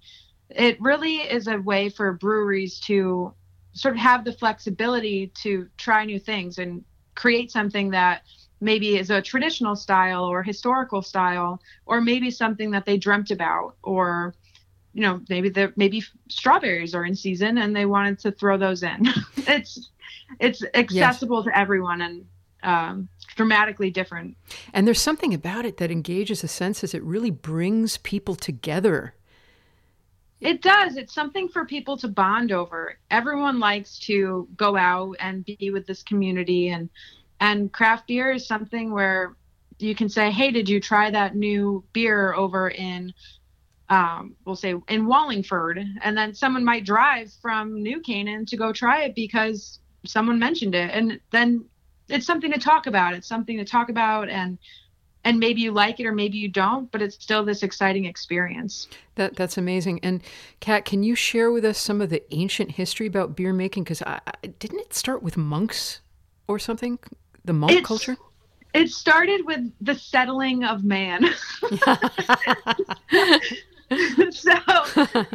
[0.50, 3.34] it really is a way for breweries to
[3.74, 6.84] sort of have the flexibility to try new things and
[7.16, 8.24] create something that
[8.60, 13.76] maybe is a traditional style or historical style, or maybe something that they dreamt about,
[13.84, 14.36] or
[14.94, 18.84] you know maybe the maybe strawberries are in season and they wanted to throw those
[18.84, 19.08] in.
[19.48, 19.90] it's
[20.40, 21.46] it's accessible yes.
[21.46, 22.26] to everyone and
[22.64, 24.36] um, dramatically different.
[24.74, 26.94] And there's something about it that engages the senses.
[26.94, 29.16] It really brings people together.
[30.42, 30.98] It does.
[30.98, 32.98] It's something for people to bond over.
[33.12, 36.90] Everyone likes to go out and be with this community and
[37.40, 39.36] and craft beer is something where
[39.80, 43.14] you can say, "Hey, did you try that new beer over in
[43.90, 48.72] um, we'll say in Wallingford?" And then someone might drive from New Canaan to go
[48.72, 50.92] try it because someone mentioned it.
[50.92, 51.66] And then
[52.10, 53.14] it's something to talk about.
[53.14, 54.58] It's something to talk about and
[55.24, 58.88] and maybe you like it or maybe you don't, but it's still this exciting experience.
[59.16, 60.00] That that's amazing.
[60.02, 60.22] And
[60.60, 63.84] Kat, can you share with us some of the ancient history about beer making?
[63.84, 64.02] Because
[64.60, 66.02] didn't it start with monks
[66.48, 66.98] or something?
[67.46, 68.18] The monk it's, culture.
[68.74, 71.26] It started with the settling of man.
[74.32, 74.54] so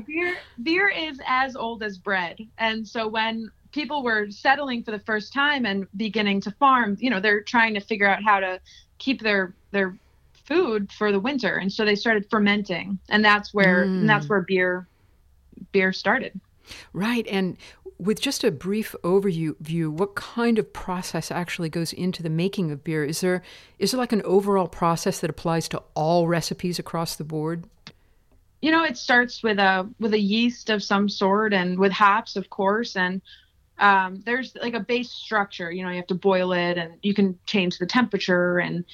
[0.07, 4.99] beer beer is as old as bread, and so when people were settling for the
[4.99, 8.59] first time and beginning to farm, you know, they're trying to figure out how to
[8.99, 9.97] keep their their
[10.47, 14.01] food for the winter, and so they started fermenting, and that's where mm.
[14.01, 14.89] and that's where beer
[15.73, 16.41] beer started.
[16.93, 17.27] Right.
[17.29, 17.57] And
[17.99, 22.83] with just a brief overview, what kind of process actually goes into the making of
[22.83, 23.05] beer?
[23.05, 23.43] Is there
[23.79, 27.65] is there like an overall process that applies to all recipes across the board?
[28.63, 32.37] You know, it starts with a with a yeast of some sort and with hops,
[32.37, 33.21] of course, and
[33.79, 35.71] um, there's like a base structure.
[35.71, 38.85] You know, you have to boil it, and you can change the temperature, and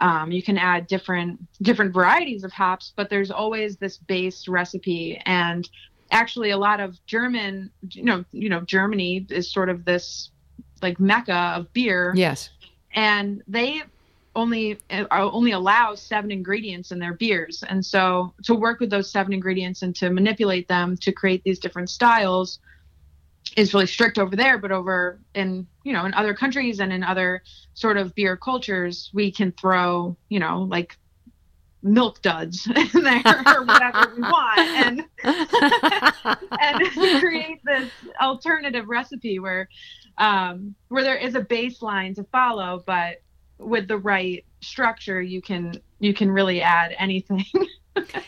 [0.00, 2.92] um, you can add different different varieties of hops.
[2.96, 5.68] But there's always this base recipe, and
[6.10, 10.30] actually, a lot of German, you know, you know, Germany is sort of this
[10.82, 12.12] like mecca of beer.
[12.16, 12.50] Yes,
[12.94, 13.82] and they
[14.36, 19.10] only uh, only allow seven ingredients in their beers and so to work with those
[19.10, 22.60] seven ingredients and to manipulate them to create these different styles
[23.56, 27.02] is really strict over there but over in you know in other countries and in
[27.02, 27.42] other
[27.74, 30.96] sort of beer cultures we can throw you know like
[31.82, 35.04] milk duds in there or whatever we want and
[36.60, 39.68] and create this alternative recipe where
[40.18, 43.22] um where there is a baseline to follow but
[43.58, 47.44] with the right structure you can you can really add anything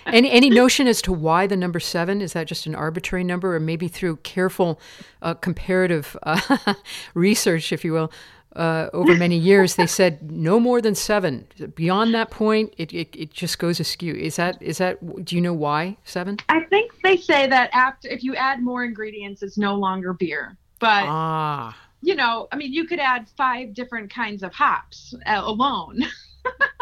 [0.06, 3.54] any any notion as to why the number seven is that just an arbitrary number,
[3.54, 4.80] or maybe through careful
[5.22, 6.74] uh, comparative uh,
[7.14, 8.12] research, if you will,
[8.56, 11.46] uh, over many years, they said no more than seven.
[11.74, 14.14] Beyond that point, it, it, it just goes askew.
[14.14, 15.24] Is that is that?
[15.24, 16.38] Do you know why seven?
[16.48, 20.56] I think they say that after if you add more ingredients, it's no longer beer.
[20.80, 21.76] But ah.
[22.02, 26.04] you know, I mean, you could add five different kinds of hops uh, alone.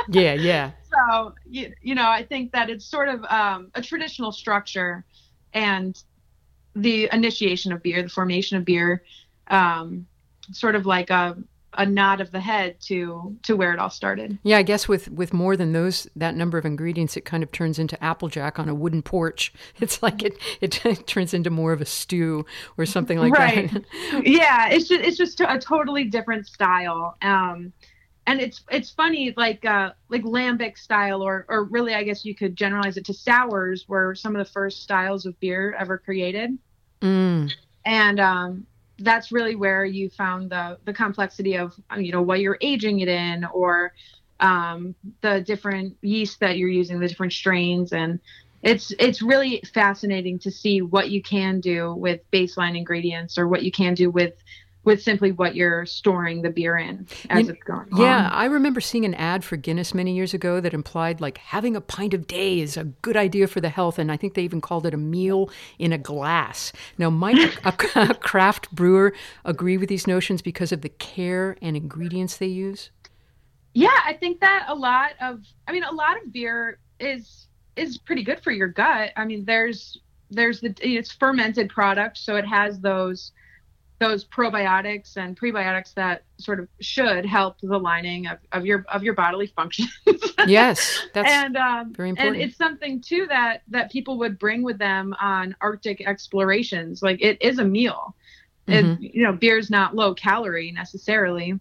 [0.09, 0.71] yeah, yeah.
[1.09, 5.05] So you, you know, I think that it's sort of um, a traditional structure,
[5.55, 5.97] and
[6.75, 9.05] the initiation of beer, the formation of beer,
[9.47, 10.05] um,
[10.51, 11.37] sort of like a
[11.75, 14.39] a nod of the head to to where it all started.
[14.43, 17.53] Yeah, I guess with with more than those that number of ingredients, it kind of
[17.53, 19.53] turns into applejack on a wooden porch.
[19.81, 22.45] It's like it it, it turns into more of a stew
[22.77, 23.73] or something like right.
[23.73, 24.27] that.
[24.27, 27.17] yeah, it's just it's just a totally different style.
[27.23, 27.73] Um,
[28.31, 32.35] and it's it's funny like uh like lambic style or or really i guess you
[32.35, 36.57] could generalize it to sours were some of the first styles of beer ever created
[37.03, 37.51] mm.
[37.85, 38.65] and um
[39.01, 43.09] that's really where you found the the complexity of you know what you're aging it
[43.09, 43.93] in or
[44.39, 48.21] um the different yeast that you're using the different strains and
[48.63, 53.65] it's it's really fascinating to see what you can do with baseline ingredients or what
[53.65, 54.35] you can do with
[54.85, 58.33] with simply what you're storing the beer in as you, it's going yeah on.
[58.33, 61.81] i remember seeing an ad for guinness many years ago that implied like having a
[61.81, 64.61] pint of day is a good idea for the health and i think they even
[64.61, 66.73] called it a meal in a glass.
[66.99, 69.13] Now might a, a craft brewer
[69.45, 72.91] agree with these notions because of the care and ingredients they use?
[73.75, 77.99] Yeah i think that a lot of i mean a lot of beer is is
[77.99, 79.11] pretty good for your gut.
[79.17, 79.99] I mean there's
[80.31, 83.33] there's the it's fermented product so it has those
[84.01, 89.05] those probiotics and prebiotics that sort of should help the lining of, of your of
[89.05, 89.93] your bodily functions.
[90.47, 92.37] yes, that's and um, very important.
[92.37, 97.03] And it's something too that that people would bring with them on Arctic explorations.
[97.03, 98.17] Like it is a meal.
[98.67, 99.05] Mm-hmm.
[99.05, 101.61] It, you know, beer's not low calorie necessarily,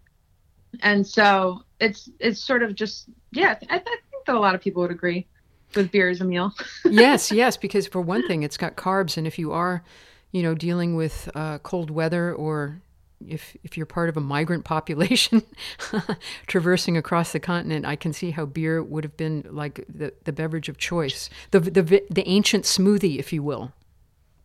[0.82, 3.60] and so it's it's sort of just yeah.
[3.70, 5.28] I, I think that a lot of people would agree
[5.76, 6.54] with beer as a meal.
[6.86, 9.84] yes, yes, because for one thing, it's got carbs, and if you are
[10.32, 12.82] you know, dealing with uh, cold weather or
[13.28, 15.44] if if you're part of a migrant population
[16.48, 20.32] traversing across the continent, I can see how beer would have been like the, the
[20.32, 23.74] beverage of choice, the, the the ancient smoothie, if you will.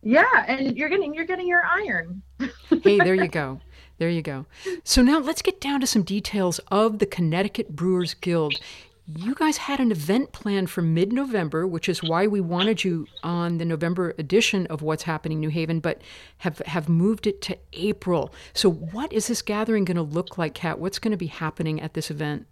[0.01, 2.21] Yeah, and you're getting you're getting your iron.
[2.83, 3.59] hey, there you go.
[3.97, 4.45] There you go.
[4.83, 8.59] So now let's get down to some details of the Connecticut Brewers Guild
[9.07, 13.07] you guys had an event planned for mid November, which is why we wanted you
[13.23, 16.01] on the November edition of What's Happening New Haven, but
[16.39, 18.33] have, have moved it to April.
[18.53, 20.79] So, what is this gathering going to look like, Kat?
[20.79, 22.47] What's going to be happening at this event?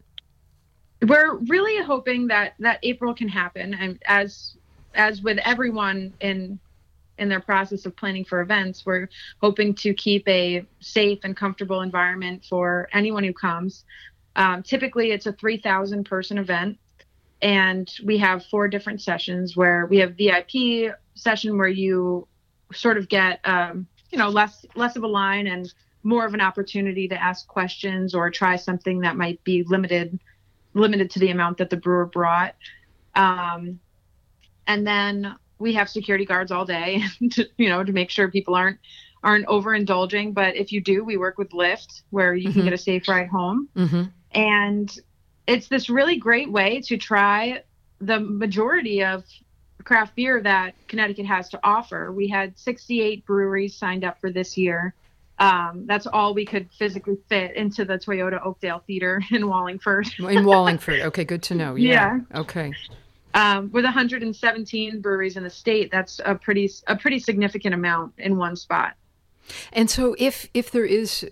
[1.01, 4.55] We're really hoping that that April can happen, and as
[4.93, 6.59] as with everyone in
[7.17, 9.07] in their process of planning for events, we're
[9.41, 13.85] hoping to keep a safe and comfortable environment for anyone who comes.
[14.35, 16.77] Um, typically, it's a 3,000 person event,
[17.41, 22.27] and we have four different sessions where we have VIP session where you
[22.73, 25.71] sort of get um, you know less less of a line and
[26.03, 30.19] more of an opportunity to ask questions or try something that might be limited
[30.73, 32.55] limited to the amount that the brewer brought.
[33.15, 33.79] Um,
[34.65, 38.55] and then we have security guards all day to, you know to make sure people
[38.55, 38.79] aren't
[39.23, 42.59] aren't overindulging but if you do we work with lyft where you mm-hmm.
[42.59, 44.03] can get a safe ride home mm-hmm.
[44.33, 44.95] And
[45.47, 47.63] it's this really great way to try
[47.99, 49.23] the majority of
[49.83, 52.11] craft beer that Connecticut has to offer.
[52.11, 54.93] We had 68 breweries signed up for this year.
[55.39, 60.07] Um, that's all we could physically fit into the Toyota Oakdale Theater in Wallingford.
[60.19, 61.01] in Wallingford.
[61.01, 61.75] Okay, good to know.
[61.75, 62.19] Yeah.
[62.31, 62.39] yeah.
[62.39, 62.73] Okay.
[63.33, 68.37] Um, with 117 breweries in the state, that's a pretty a pretty significant amount in
[68.37, 68.93] one spot.
[69.71, 71.29] And so, if if there is,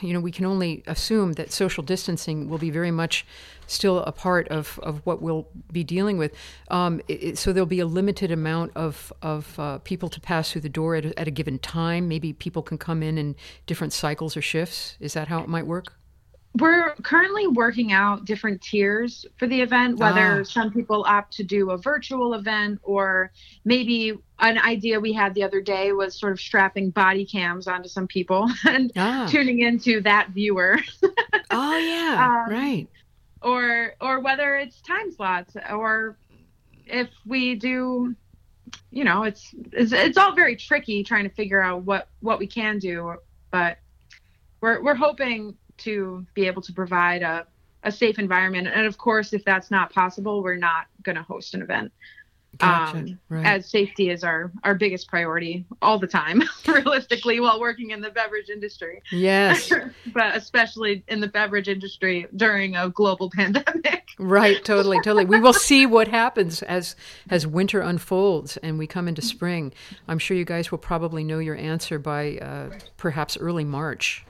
[0.00, 3.26] you know, we can only assume that social distancing will be very much
[3.66, 6.34] still a part of, of what we'll be dealing with.
[6.68, 10.62] Um, it, so there'll be a limited amount of of uh, people to pass through
[10.62, 12.08] the door at at a given time.
[12.08, 13.36] Maybe people can come in in
[13.66, 14.96] different cycles or shifts.
[15.00, 15.94] Is that how it might work?
[16.58, 20.44] We're currently working out different tiers for the event, whether ah.
[20.44, 23.32] some people opt to do a virtual event or
[23.64, 27.88] maybe an idea we had the other day was sort of strapping body cams onto
[27.88, 29.26] some people and ah.
[29.30, 30.78] tuning into that viewer.
[31.50, 32.88] oh yeah, um, right.
[33.40, 36.18] Or or whether it's time slots or
[36.86, 38.14] if we do
[38.90, 42.46] you know, it's, it's it's all very tricky trying to figure out what what we
[42.46, 43.14] can do,
[43.50, 43.78] but
[44.60, 47.46] we're we're hoping to be able to provide a,
[47.82, 48.68] a safe environment.
[48.68, 51.92] And of course, if that's not possible, we're not going to host an event.
[52.58, 52.98] Gotcha.
[52.98, 53.46] Um, right.
[53.46, 58.10] As safety is our our biggest priority all the time, realistically, while working in the
[58.10, 59.02] beverage industry.
[59.10, 59.72] Yes,
[60.12, 64.08] but especially in the beverage industry during a global pandemic.
[64.18, 65.24] right, totally, totally.
[65.24, 66.94] We will see what happens as
[67.30, 69.72] as winter unfolds and we come into spring.
[70.06, 74.26] I'm sure you guys will probably know your answer by uh, perhaps early March.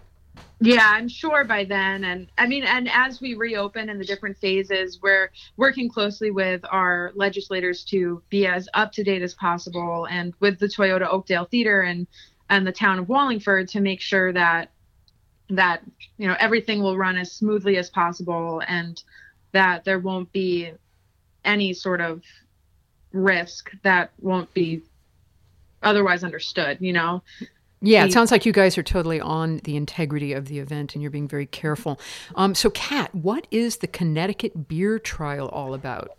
[0.61, 2.05] Yeah, I'm sure by then.
[2.05, 6.61] And I mean, and as we reopen in the different phases, we're working closely with
[6.71, 11.47] our legislators to be as up to date as possible and with the Toyota Oakdale
[11.47, 12.07] Theater and
[12.49, 14.71] and the town of Wallingford to make sure that
[15.51, 15.83] that
[16.17, 19.03] you know everything will run as smoothly as possible and
[19.51, 20.71] that there won't be
[21.45, 22.23] any sort of
[23.13, 24.83] risk that won't be
[25.83, 27.23] otherwise understood, you know.
[27.83, 31.03] Yeah, it sounds like you guys are totally on the integrity of the event and
[31.03, 32.01] you're being very careful.
[32.37, 36.17] Um, so, Kat, what is the Connecticut Beer Trail all about?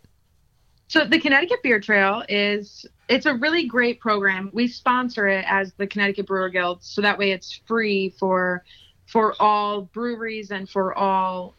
[0.88, 4.50] So, the Connecticut Beer Trail is it's a really great program.
[4.52, 8.62] We sponsor it as the Connecticut Brewer Guild, so that way it's free for
[9.06, 11.54] for all breweries and for all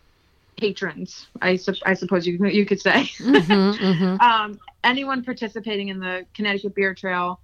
[0.58, 1.28] patrons.
[1.42, 3.10] I, su- I suppose you you could say.
[3.18, 4.20] Mm-hmm, mm-hmm.
[4.22, 7.40] um, anyone participating in the Connecticut Beer Trail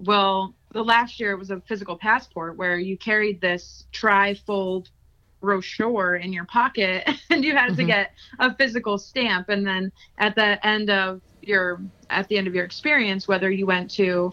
[0.00, 4.90] will the last year it was a physical passport where you carried this tri-fold
[5.40, 7.76] brochure in your pocket and you had mm-hmm.
[7.76, 12.46] to get a physical stamp and then at the end of your at the end
[12.46, 14.32] of your experience whether you went to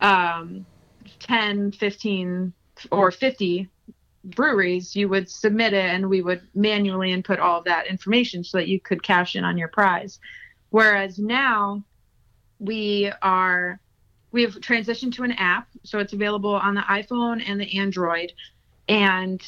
[0.00, 0.66] um,
[1.20, 2.52] 10 15
[2.90, 3.68] or 50
[4.24, 8.58] breweries you would submit it and we would manually input all of that information so
[8.58, 10.18] that you could cash in on your prize
[10.70, 11.82] whereas now
[12.58, 13.80] we are
[14.30, 18.32] we have transitioned to an app, so it's available on the iPhone and the Android,
[18.88, 19.42] and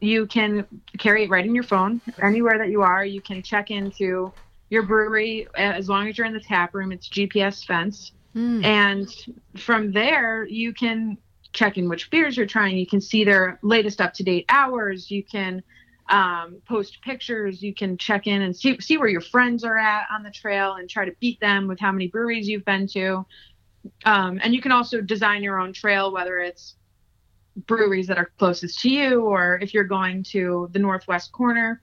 [0.00, 0.66] you can
[0.98, 3.04] carry it right in your phone anywhere that you are.
[3.04, 4.32] You can check into
[4.68, 6.92] your brewery as long as you're in the tap room.
[6.92, 8.62] It's GPS fence, mm.
[8.64, 9.08] and
[9.56, 11.16] from there you can
[11.52, 12.76] check in which beers you're trying.
[12.76, 15.10] You can see their latest up to date hours.
[15.10, 15.62] You can
[16.08, 17.62] um, post pictures.
[17.62, 20.74] You can check in and see see where your friends are at on the trail
[20.74, 23.26] and try to beat them with how many breweries you've been to.
[24.04, 26.76] Um, and you can also design your own trail, whether it's
[27.66, 31.80] breweries that are closest to you or if you're going to the northwest corner,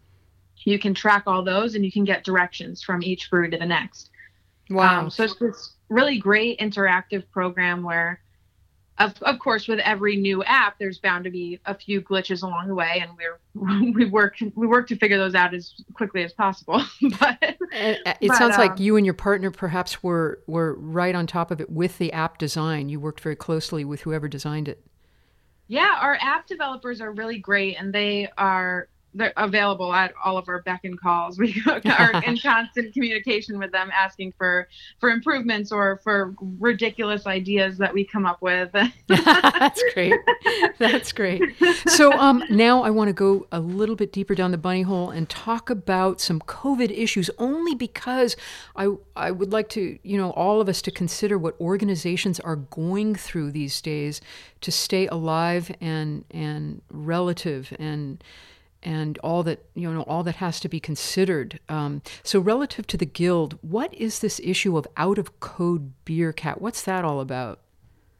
[0.66, 3.66] you can track all those and you can get directions from each brew to the
[3.66, 4.12] next.
[4.70, 5.02] Wow.
[5.02, 8.22] Um, so it's this really great interactive program where
[9.04, 12.68] of, of course with every new app there's bound to be a few glitches along
[12.68, 13.40] the way and we're
[13.94, 16.84] we work we work to figure those out as quickly as possible
[17.20, 17.38] but
[17.74, 21.52] it but, sounds um, like you and your partner perhaps were were right on top
[21.52, 22.90] of it with the app design.
[22.90, 24.84] You worked very closely with whoever designed it.
[25.68, 30.50] Yeah our app developers are really great and they are they're available at all of
[30.50, 31.40] our beck and calls.
[31.44, 37.78] We are in constant communication with them, asking for for improvements or for ridiculous ideas
[37.80, 38.72] that we come up with.
[39.08, 40.14] That's great.
[40.78, 41.42] That's great.
[41.88, 45.10] So um, now I want to go a little bit deeper down the bunny hole
[45.10, 48.38] and talk about some COVID issues, only because
[48.76, 52.56] I I would like to you know all of us to consider what organizations are
[52.56, 54.22] going through these days
[54.62, 58.24] to stay alive and and relative and
[58.84, 61.60] and all that you know all that has to be considered.
[61.70, 66.34] Um, so relative to the guild, what is this issue of out of code beer
[66.34, 67.60] Kat What's that all about?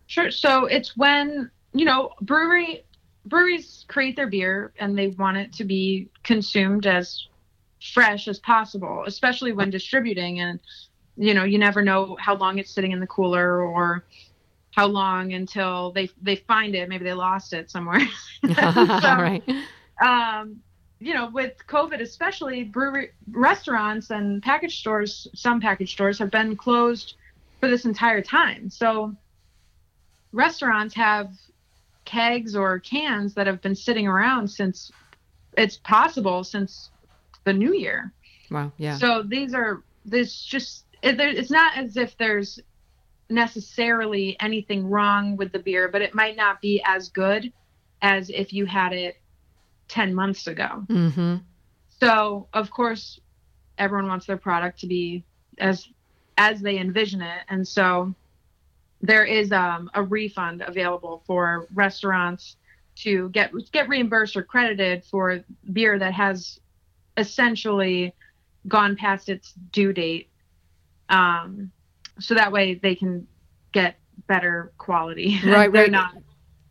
[0.08, 0.32] Sure.
[0.32, 2.84] So it's when you know brewery
[3.26, 7.28] breweries create their beer and they want it to be consumed as
[7.94, 10.60] fresh as possible, especially when distributing and
[11.16, 14.04] you know, you never know how long it's sitting in the cooler or
[14.72, 16.90] how long until they they find it.
[16.90, 18.02] Maybe they lost it somewhere.
[18.42, 19.44] so, right.
[20.04, 20.62] Um,
[21.00, 26.56] you know, with COVID, especially brewery restaurants and package stores, some package stores have been
[26.56, 27.16] closed
[27.60, 28.70] for this entire time.
[28.70, 29.16] So
[30.32, 31.30] restaurants have
[32.06, 34.92] kegs or cans that have been sitting around since
[35.58, 36.90] it's possible since
[37.44, 38.12] the new year.
[38.50, 38.72] Wow.
[38.78, 38.98] Yeah.
[38.98, 42.60] So these are this just it, it's not as if there's
[43.30, 47.52] necessarily anything wrong with the beer, but it might not be as good
[48.02, 49.18] as if you had it
[49.88, 50.86] 10 months ago.
[50.88, 51.36] Mm-hmm.
[52.00, 53.20] So, of course,
[53.78, 55.24] everyone wants their product to be
[55.58, 55.88] as
[56.38, 58.14] as they envision it, and so
[59.02, 62.56] there is um, a refund available for restaurants
[62.96, 66.60] to get get reimbursed or credited for beer that has
[67.18, 68.14] essentially
[68.68, 70.30] gone past its due date.
[71.10, 71.72] Um,
[72.20, 73.28] so that way they can
[73.72, 75.40] get better quality.
[75.46, 75.92] Right, they're right.
[75.92, 76.16] not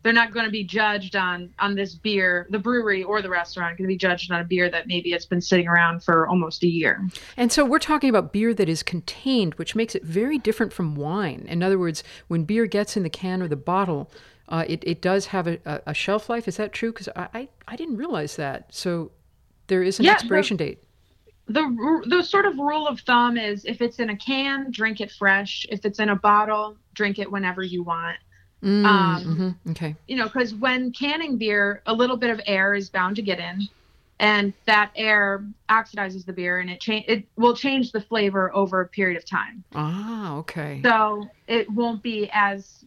[0.03, 3.77] they're not going to be judged on on this beer, the brewery or the restaurant
[3.77, 6.63] going to be judged on a beer that maybe it's been sitting around for almost
[6.63, 7.07] a year.
[7.37, 10.95] And so we're talking about beer that is contained, which makes it very different from
[10.95, 11.45] wine.
[11.47, 14.11] In other words, when beer gets in the can or the bottle,
[14.49, 16.47] uh, it, it does have a, a, shelf life.
[16.47, 16.91] Is that true?
[16.91, 18.73] Because I, I, I, didn't realize that.
[18.73, 19.11] So
[19.67, 20.83] there is an yeah, expiration the, date.
[21.47, 25.11] The, the sort of rule of thumb is if it's in a can, drink it
[25.11, 25.65] fresh.
[25.69, 28.17] If it's in a bottle, drink it whenever you want.
[28.63, 29.95] Mm, um, mm-hmm, okay.
[30.07, 33.39] You know, because when canning beer, a little bit of air is bound to get
[33.39, 33.67] in,
[34.19, 38.81] and that air oxidizes the beer, and it change it will change the flavor over
[38.81, 39.63] a period of time.
[39.75, 40.81] Ah, okay.
[40.83, 42.83] So it won't be as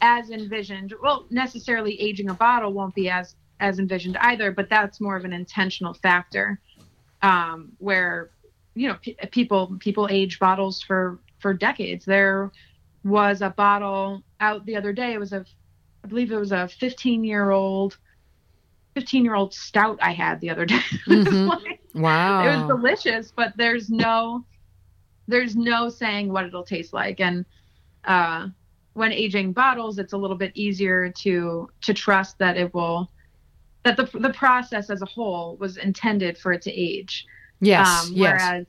[0.00, 0.94] as envisioned.
[1.02, 5.24] Well, necessarily aging a bottle won't be as as envisioned either, but that's more of
[5.24, 6.60] an intentional factor,
[7.20, 8.30] um, where
[8.74, 12.04] you know p- people people age bottles for for decades.
[12.06, 12.50] There
[13.04, 15.12] was a bottle out the other day.
[15.12, 15.44] It was a,
[16.04, 17.98] I believe it was a 15 year old,
[18.94, 20.80] 15 year old stout I had the other day.
[21.06, 21.48] Mm-hmm.
[21.48, 22.44] like, wow.
[22.44, 24.44] It was delicious, but there's no,
[25.28, 27.20] there's no saying what it'll taste like.
[27.20, 27.44] And,
[28.04, 28.48] uh,
[28.94, 33.10] when aging bottles, it's a little bit easier to, to trust that it will,
[33.84, 37.26] that the, the process as a whole was intended for it to age.
[37.60, 37.86] Yes.
[37.88, 38.40] Um, yes.
[38.40, 38.66] Whereas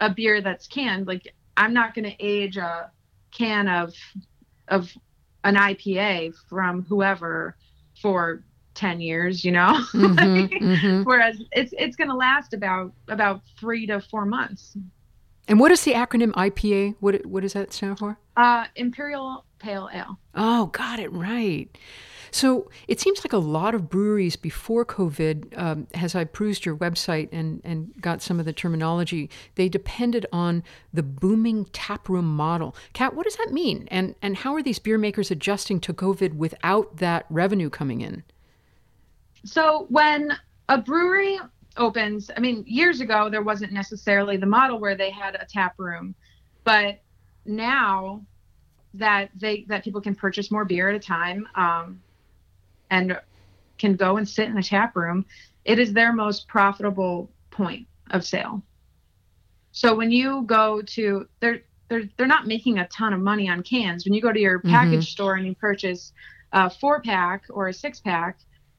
[0.00, 2.90] a beer that's canned, like I'm not going to age a
[3.30, 3.94] can of
[4.68, 4.92] of
[5.44, 7.56] an IPA from whoever
[8.00, 8.42] for
[8.74, 9.84] 10 years, you know?
[9.92, 11.02] Mm-hmm, mm-hmm.
[11.04, 14.76] Whereas it's it's going to last about about 3 to 4 months.
[15.48, 16.96] And what is the acronym IPA?
[17.00, 18.18] What what does that stand for?
[18.36, 20.18] Uh Imperial Pale Ale.
[20.34, 21.68] Oh, got it right.
[22.30, 26.76] So it seems like a lot of breweries before COVID, um, as I perused your
[26.76, 30.62] website and, and got some of the terminology, they depended on
[30.92, 32.74] the booming taproom model.
[32.92, 33.88] Kat, what does that mean?
[33.90, 38.22] And, and how are these beer makers adjusting to COVID without that revenue coming in?
[39.44, 40.36] So when
[40.68, 41.38] a brewery
[41.76, 45.74] opens, I mean, years ago, there wasn't necessarily the model where they had a tap
[45.78, 46.14] room,
[46.64, 47.00] but
[47.46, 48.22] now
[48.94, 52.00] that they that people can purchase more beer at a time um,
[52.90, 53.18] and
[53.78, 55.24] can go and sit in the tap room,
[55.64, 58.62] it is their most profitable point of sale.
[59.72, 63.62] So when you go to they're they're they're not making a ton of money on
[63.62, 64.04] cans.
[64.04, 65.00] When you go to your package mm-hmm.
[65.02, 66.12] store and you purchase
[66.52, 68.38] a four pack or a six pack,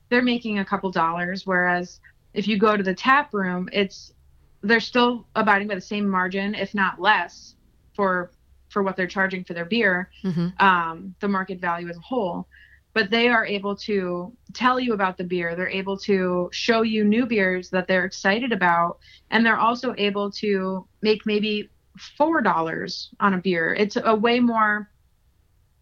[0.09, 1.45] they're making a couple dollars.
[1.45, 1.99] Whereas
[2.33, 4.13] if you go to the tap room, it's
[4.61, 7.55] they're still abiding by the same margin, if not less,
[7.95, 8.31] for
[8.69, 10.49] for what they're charging for their beer, mm-hmm.
[10.63, 12.47] um, the market value as a whole
[12.93, 15.55] but they are able to tell you about the beer.
[15.55, 18.99] They're able to show you new beers that they're excited about,
[19.31, 21.69] and they're also able to make maybe
[22.17, 23.73] four dollars on a beer.
[23.73, 24.89] It's a way more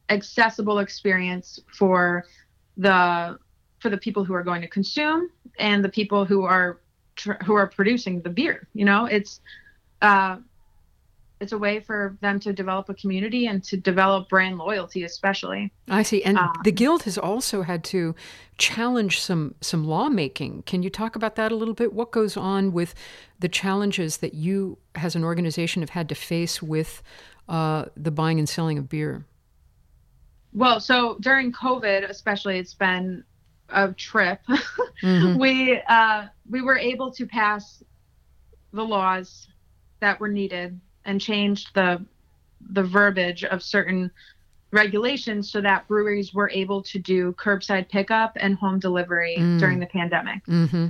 [0.09, 2.25] accessible experience for
[2.77, 3.37] the
[3.79, 5.29] for the people who are going to consume
[5.59, 6.81] and the people who are
[7.45, 8.67] who are producing the beer.
[8.73, 9.41] You know, it's
[10.01, 10.37] uh,
[11.39, 15.71] it's a way for them to develop a community and to develop brand loyalty especially.
[15.87, 16.23] I see.
[16.23, 18.15] And um, the guild has also had to
[18.57, 20.63] challenge some some lawmaking.
[20.63, 21.93] Can you talk about that a little bit?
[21.93, 22.95] What goes on with
[23.39, 27.03] the challenges that you as an organization have had to face with
[27.47, 29.25] uh, the buying and selling of beer?
[30.53, 33.23] Well so during covid especially it's been
[33.69, 34.41] a trip.
[35.03, 35.39] Mm-hmm.
[35.39, 37.83] we uh, we were able to pass
[38.73, 39.47] the laws
[39.99, 42.03] that were needed and changed the
[42.69, 44.11] the verbiage of certain
[44.71, 49.59] regulations so that breweries were able to do curbside pickup and home delivery mm.
[49.59, 50.45] during the pandemic.
[50.45, 50.87] Mm-hmm.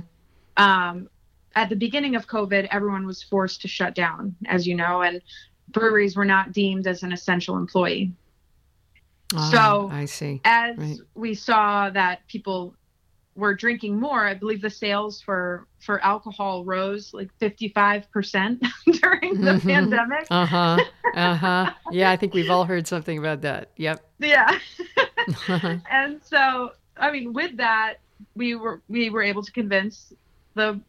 [0.56, 1.08] Um,
[1.54, 5.22] at the beginning of COVID, everyone was forced to shut down, as you know, and
[5.68, 8.12] breweries were not deemed as an essential employee.
[9.34, 10.40] Ah, so I see.
[10.44, 10.98] As Right.
[11.14, 12.74] we saw that people
[13.38, 18.60] were drinking more, I believe the sales for for alcohol rose like 55%
[19.00, 19.62] during the Mhm.
[19.62, 20.26] pandemic.
[20.30, 20.78] Uh huh.
[21.14, 21.72] Uh huh.
[21.90, 23.70] Yeah, I think we've all heard something about that.
[23.76, 24.04] Yep.
[24.18, 24.58] Yeah.
[25.90, 27.94] and so i mean with that
[28.34, 30.12] we were we were able to convince
[30.54, 30.80] the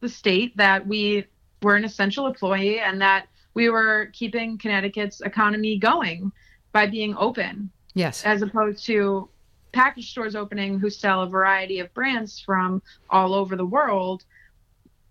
[0.00, 1.24] the state that we
[1.62, 6.32] were an essential employee and that we were keeping connecticut's economy going
[6.72, 8.24] by being open yes.
[8.24, 9.28] as opposed to
[9.72, 14.24] package stores opening who sell a variety of brands from all over the world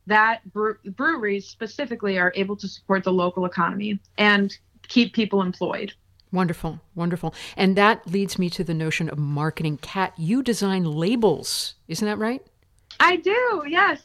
[0.08, 4.58] that bre- breweries specifically are able to support the local economy and
[4.88, 5.94] keep people employed
[6.32, 7.34] Wonderful, wonderful.
[7.58, 9.80] And that leads me to the notion of marketing.
[9.82, 12.46] Kat, you design labels, isn't that right?
[13.00, 14.02] i do yes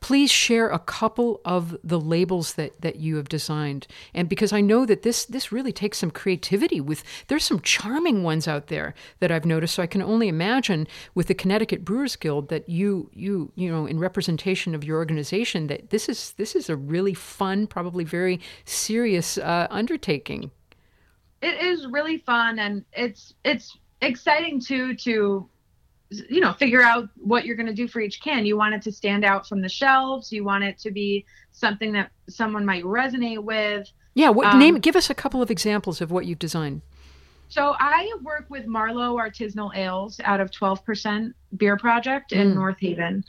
[0.00, 3.86] Please share a couple of the labels that, that you have designed.
[4.14, 8.22] And because I know that this this really takes some creativity with there's some charming
[8.22, 9.74] ones out there that I've noticed.
[9.74, 13.86] So I can only imagine with the Connecticut Brewers Guild that you you you know
[13.86, 18.40] in representation of your organization that this is this is a really fun, probably very
[18.64, 20.50] serious uh, undertaking.
[21.40, 25.48] it is really fun and it's it's exciting too to
[26.10, 28.80] you know figure out what you're going to do for each can you want it
[28.82, 32.82] to stand out from the shelves you want it to be something that someone might
[32.84, 34.78] resonate with Yeah, what Um, name?
[34.78, 36.80] Give us a couple of examples of what you've designed.
[37.48, 42.54] so i work with marlowe artisanal ales out of 12% beer project in Mm.
[42.54, 43.24] north haven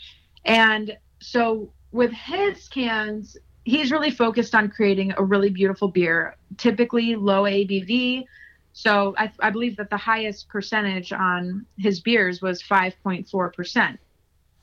[0.46, 7.16] and so with his cans he's really focused on creating a really beautiful beer typically
[7.16, 8.26] low abv
[8.74, 13.98] so I, I believe that the highest percentage on his beers was 5.4%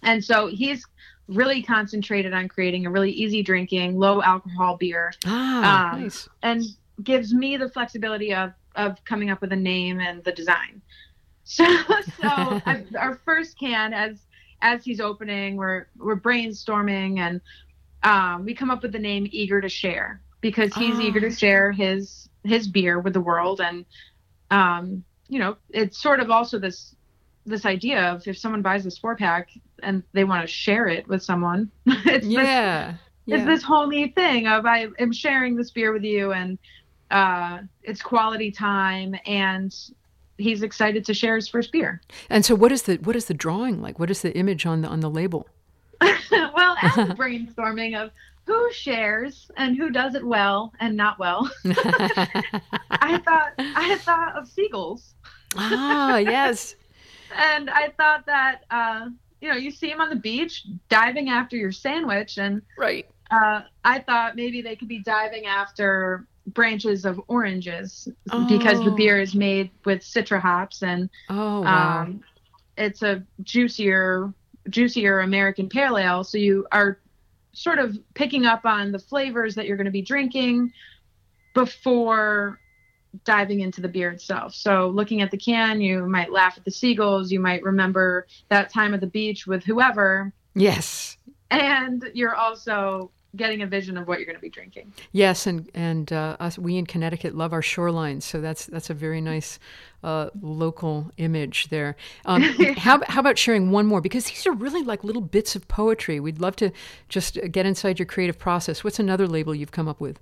[0.02, 0.84] and so he's
[1.28, 6.28] really concentrated on creating a really easy drinking low alcohol beer Ah, Um, nice.
[6.42, 6.62] and
[7.02, 10.82] gives me the flexibility of of coming up with a name and the design.
[11.48, 11.64] So
[12.20, 14.20] so I, our first can as
[14.62, 17.40] as he's opening, we're we're brainstorming and
[18.02, 21.02] um, we come up with the name Eager to Share because he's Ah.
[21.02, 23.84] eager to share his his beer with the world and
[24.50, 26.94] um, you know it's sort of also this
[27.44, 29.50] this idea of if someone buys this four pack
[29.82, 32.94] and they want to share it with someone it's this Yeah.
[33.26, 36.58] it's this whole neat thing of I am sharing this beer with you and
[37.10, 39.72] uh, it's quality time and
[40.38, 42.00] he's excited to share his first beer.
[42.28, 43.98] And so, what is the what is the drawing like?
[43.98, 45.46] What is the image on the on the label?
[46.00, 48.10] well, as brainstorming of
[48.46, 51.50] who shares and who does it well and not well,
[53.00, 55.14] I thought I had thought of seagulls
[55.56, 56.76] ah, yes.
[57.36, 59.06] and I thought that uh,
[59.40, 63.06] you know you see them on the beach diving after your sandwich and Right.
[63.30, 68.08] uh, I thought maybe they could be diving after branches of oranges
[68.46, 68.92] because the Oh.
[68.92, 72.10] beer is made with citra hops and Oh wow.
[72.10, 72.20] um,
[72.76, 74.32] it's a juicier
[74.70, 76.24] juicier American pale ale.
[76.24, 77.00] So you are
[77.56, 80.70] sort of picking up on the flavors that you're going to be drinking
[81.54, 82.60] before
[83.24, 84.54] diving into the beer itself.
[84.54, 88.70] So looking at the can, you might laugh at the seagulls, you might remember that
[88.70, 91.16] time at the beach with whoever, yes.
[91.50, 94.92] and you're also getting a vision of what you're going to be drinking.
[95.12, 98.94] Yes, and and uh, us we in Connecticut love our shorelines, so that's that's a
[98.94, 99.58] very nice
[100.02, 101.96] uh, local image there.
[102.24, 102.42] Um,
[102.76, 106.20] how how about sharing one more because these are really like little bits of poetry.
[106.20, 106.70] We'd love to
[107.08, 108.82] just get inside your creative process.
[108.82, 110.18] What's another label you've come up with?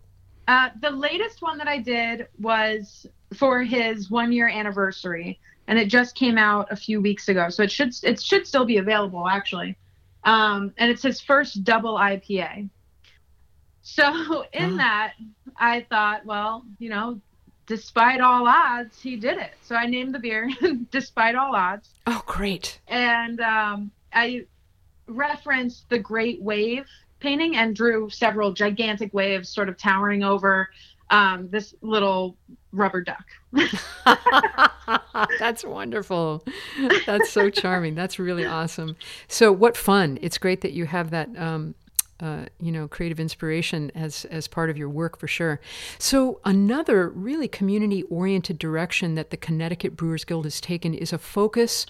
[0.47, 5.89] Uh, the latest one that I did was for his one year anniversary, and it
[5.89, 7.49] just came out a few weeks ago.
[7.49, 9.77] So it should it should still be available actually,
[10.25, 12.69] um, and it's his first double IPA.
[13.85, 14.77] So in Ah.
[14.77, 15.13] that,
[15.57, 17.21] I thought, well, you know,
[17.67, 19.53] despite all odds, he did it.
[19.63, 20.51] So I named the beer
[20.91, 22.81] "Despite All Odds," Oh, great.
[22.89, 24.47] and um, I
[25.07, 26.87] referenced the Great Wave
[27.21, 30.69] painting and drew several gigantic waves sort of towering over
[31.11, 32.37] um, this little
[32.73, 33.25] rubber duck.
[35.39, 36.45] That's wonderful.
[37.07, 37.95] That's so charming.
[37.95, 38.97] That's really awesome.
[39.29, 40.19] So, what fun!
[40.21, 41.75] It's great that you have that, um,
[42.21, 45.61] uh, you know, creative inspiration as as part of your work for sure.
[45.99, 51.87] So, another really community-oriented direction that the Connecticut Brewers Guild has taken is a focus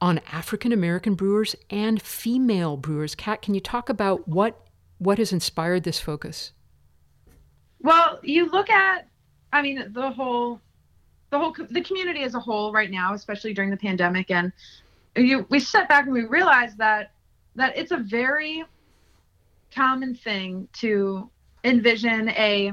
[0.00, 3.14] on African American brewers and female brewers.
[3.14, 4.60] Kat, can you talk about what
[4.98, 6.52] what has inspired this focus?
[7.80, 9.06] Well, you look at,
[9.52, 10.60] I mean, the whole,
[11.30, 14.52] the whole, the community as a whole right now, especially during the pandemic, and
[15.14, 17.12] you, we step back and we realize that
[17.54, 18.64] that it's a very
[19.74, 21.30] common thing to
[21.64, 22.72] envision a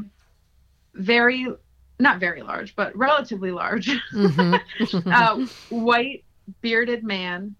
[0.93, 1.47] very
[1.99, 5.09] not very large, but relatively large, mm-hmm.
[5.11, 6.23] uh, white
[6.61, 7.55] bearded man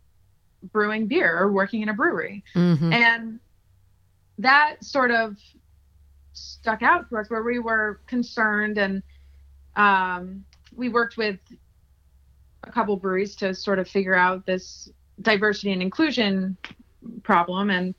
[0.72, 2.44] brewing beer or working in a brewery.
[2.56, 2.92] Mm-hmm.
[2.92, 3.40] And
[4.40, 5.38] that sort of
[6.34, 9.02] stuck out to us where we were concerned and
[9.76, 10.44] um,
[10.76, 11.40] we worked with
[12.64, 14.90] a couple breweries to sort of figure out this
[15.22, 16.58] diversity and inclusion
[17.24, 17.70] problem.
[17.70, 17.96] And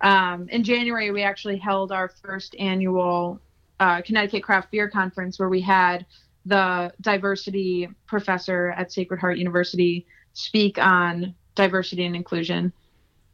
[0.00, 3.40] um, in January, we actually held our first annual
[3.80, 6.06] uh, Connecticut Craft Beer Conference where we had
[6.46, 12.72] the diversity professor at Sacred Heart University speak on diversity and inclusion.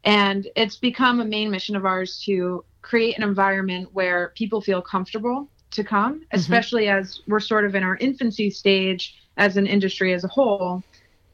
[0.03, 4.81] And it's become a main mission of ours to create an environment where people feel
[4.81, 6.25] comfortable to come, mm-hmm.
[6.31, 10.83] especially as we're sort of in our infancy stage as an industry as a whole,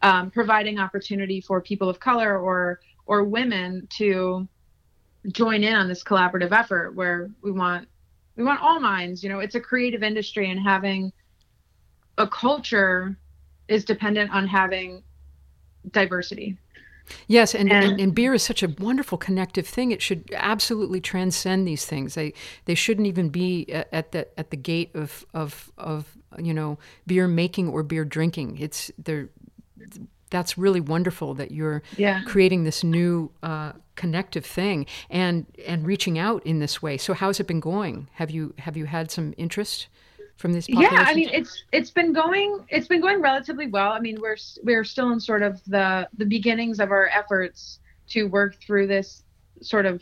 [0.02, 4.48] um, providing opportunity for people of color or or women to
[5.30, 7.88] join in on this collaborative effort where we want
[8.36, 11.12] we want all minds you know it's a creative industry and having
[12.18, 13.16] a culture
[13.68, 15.04] is dependent on having
[15.92, 16.58] diversity
[17.28, 19.92] Yes, and, and, and, beer is such a wonderful connective thing.
[19.92, 22.14] It should absolutely transcend these things.
[22.14, 22.34] They
[22.66, 27.28] they shouldn't even be at the at the gate of of of you know beer
[27.28, 28.60] making or beer drinking.
[28.60, 29.30] It's they're
[30.30, 32.22] that's really wonderful that you're yeah.
[32.26, 36.98] creating this new uh, connective thing and and reaching out in this way.
[36.98, 38.08] So how's it been going?
[38.14, 39.90] Have you have you had some interest
[40.38, 40.68] from this?
[40.68, 43.92] Yeah, I mean it's it's been going it's been going relatively well.
[43.92, 48.24] I mean we're we're still in sort of the the beginnings of our efforts to
[48.24, 49.24] work through this
[49.62, 50.02] sort of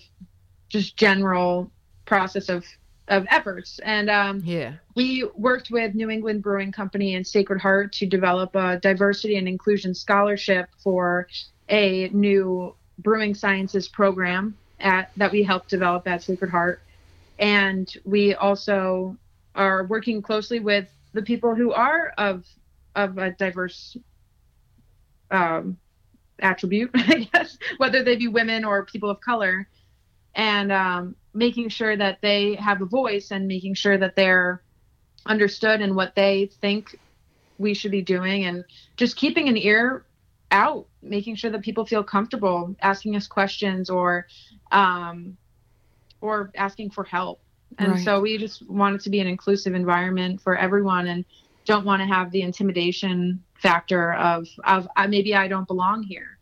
[0.70, 1.70] just general
[2.06, 2.64] process of
[3.10, 3.80] of efforts.
[3.84, 8.56] And um, yeah, we worked with New England Brewing Company and Sacred Heart to develop
[8.56, 11.28] a diversity and inclusion scholarship for
[11.68, 16.82] a new brewing sciences program at that we helped develop at Sacred Heart.
[17.38, 19.18] And we also
[19.56, 22.46] are working closely with the people who are of
[22.96, 23.98] of a diverse
[25.32, 25.78] um,
[26.40, 29.68] attribute, I guess, whether they be women or people of color,
[30.36, 34.62] and um, making sure that they have a voice and making sure that they're
[35.26, 36.98] understood and what they think
[37.58, 38.64] we should be doing and
[38.96, 40.06] just keeping an ear
[40.52, 44.28] out making sure that people feel comfortable asking us questions or
[44.72, 45.38] um,
[46.22, 47.42] or asking for help
[47.78, 48.04] and right.
[48.04, 51.24] so we just want it to be an inclusive environment for everyone and
[51.66, 56.39] don't want to have the intimidation factor of of uh, maybe I don't belong here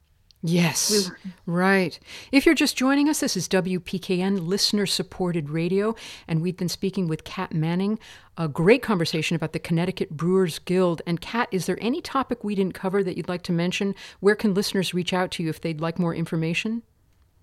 [0.48, 1.12] Yes,
[1.45, 2.00] right.
[2.32, 5.93] If you're just joining us, this is WPKN listener supported radio,
[6.28, 8.00] and we've been speaking with Kat Manning.
[8.38, 11.02] A great conversation about the Connecticut Brewers Guild.
[11.06, 13.93] And Kat, is there any topic we didn't cover that you'd like to mention?
[14.22, 16.82] Where can listeners reach out to you if they'd like more information?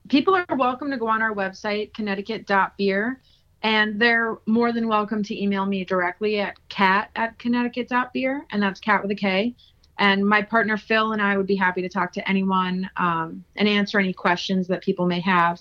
[0.09, 3.21] People are welcome to go on our website, connecticut.beer,
[3.63, 8.81] and they're more than welcome to email me directly at cat at connecticut.beer, and that's
[8.81, 9.55] cat with a K.
[9.99, 13.69] And my partner Phil and I would be happy to talk to anyone um, and
[13.69, 15.61] answer any questions that people may have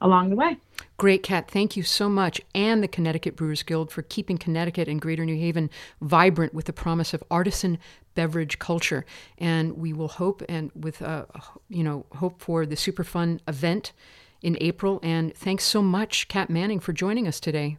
[0.00, 0.56] along the way.
[0.96, 1.50] Great, Kat.
[1.50, 5.36] Thank you so much, and the Connecticut Brewers Guild for keeping Connecticut and Greater New
[5.36, 5.70] Haven
[6.00, 7.78] vibrant with the promise of artisan
[8.14, 9.04] beverage culture.
[9.38, 11.26] And we will hope and with uh,
[11.68, 13.92] you know hope for the super fun event
[14.40, 15.00] in April.
[15.02, 17.78] And thanks so much, Kat Manning, for joining us today.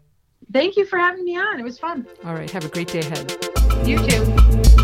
[0.52, 1.60] Thank you for having me on.
[1.60, 2.06] It was fun.
[2.26, 2.50] All right.
[2.52, 3.32] Have a great day ahead.
[3.86, 4.75] You too.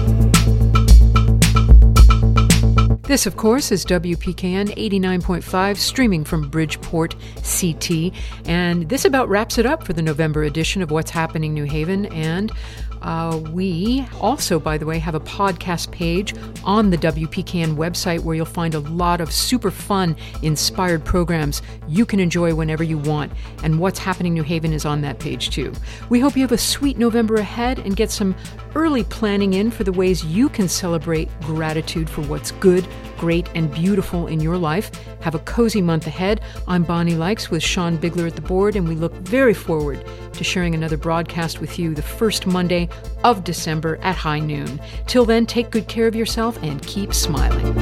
[3.11, 8.13] This, of course, is WPKN 89.5, streaming from Bridgeport, CT.
[8.45, 12.05] And this about wraps it up for the November edition of What's Happening New Haven.
[12.05, 12.53] And
[13.01, 16.33] uh, we also, by the way, have a podcast page
[16.63, 22.05] on the WPKN website where you'll find a lot of super fun, inspired programs you
[22.05, 23.31] can enjoy whenever you want.
[23.63, 25.73] And What's Happening New Haven is on that page too.
[26.09, 28.35] We hope you have a sweet November ahead and get some
[28.75, 32.87] early planning in for the ways you can celebrate gratitude for what's good,
[33.21, 34.89] great, and beautiful in your life.
[35.21, 36.41] Have a cozy month ahead.
[36.67, 40.03] I'm Bonnie Likes with Sean Bigler at the board, and we look very forward
[40.33, 42.89] to sharing another broadcast with you the first Monday
[43.23, 44.81] of December at high noon.
[45.05, 47.77] Till then, take good care of yourself and keep smiling.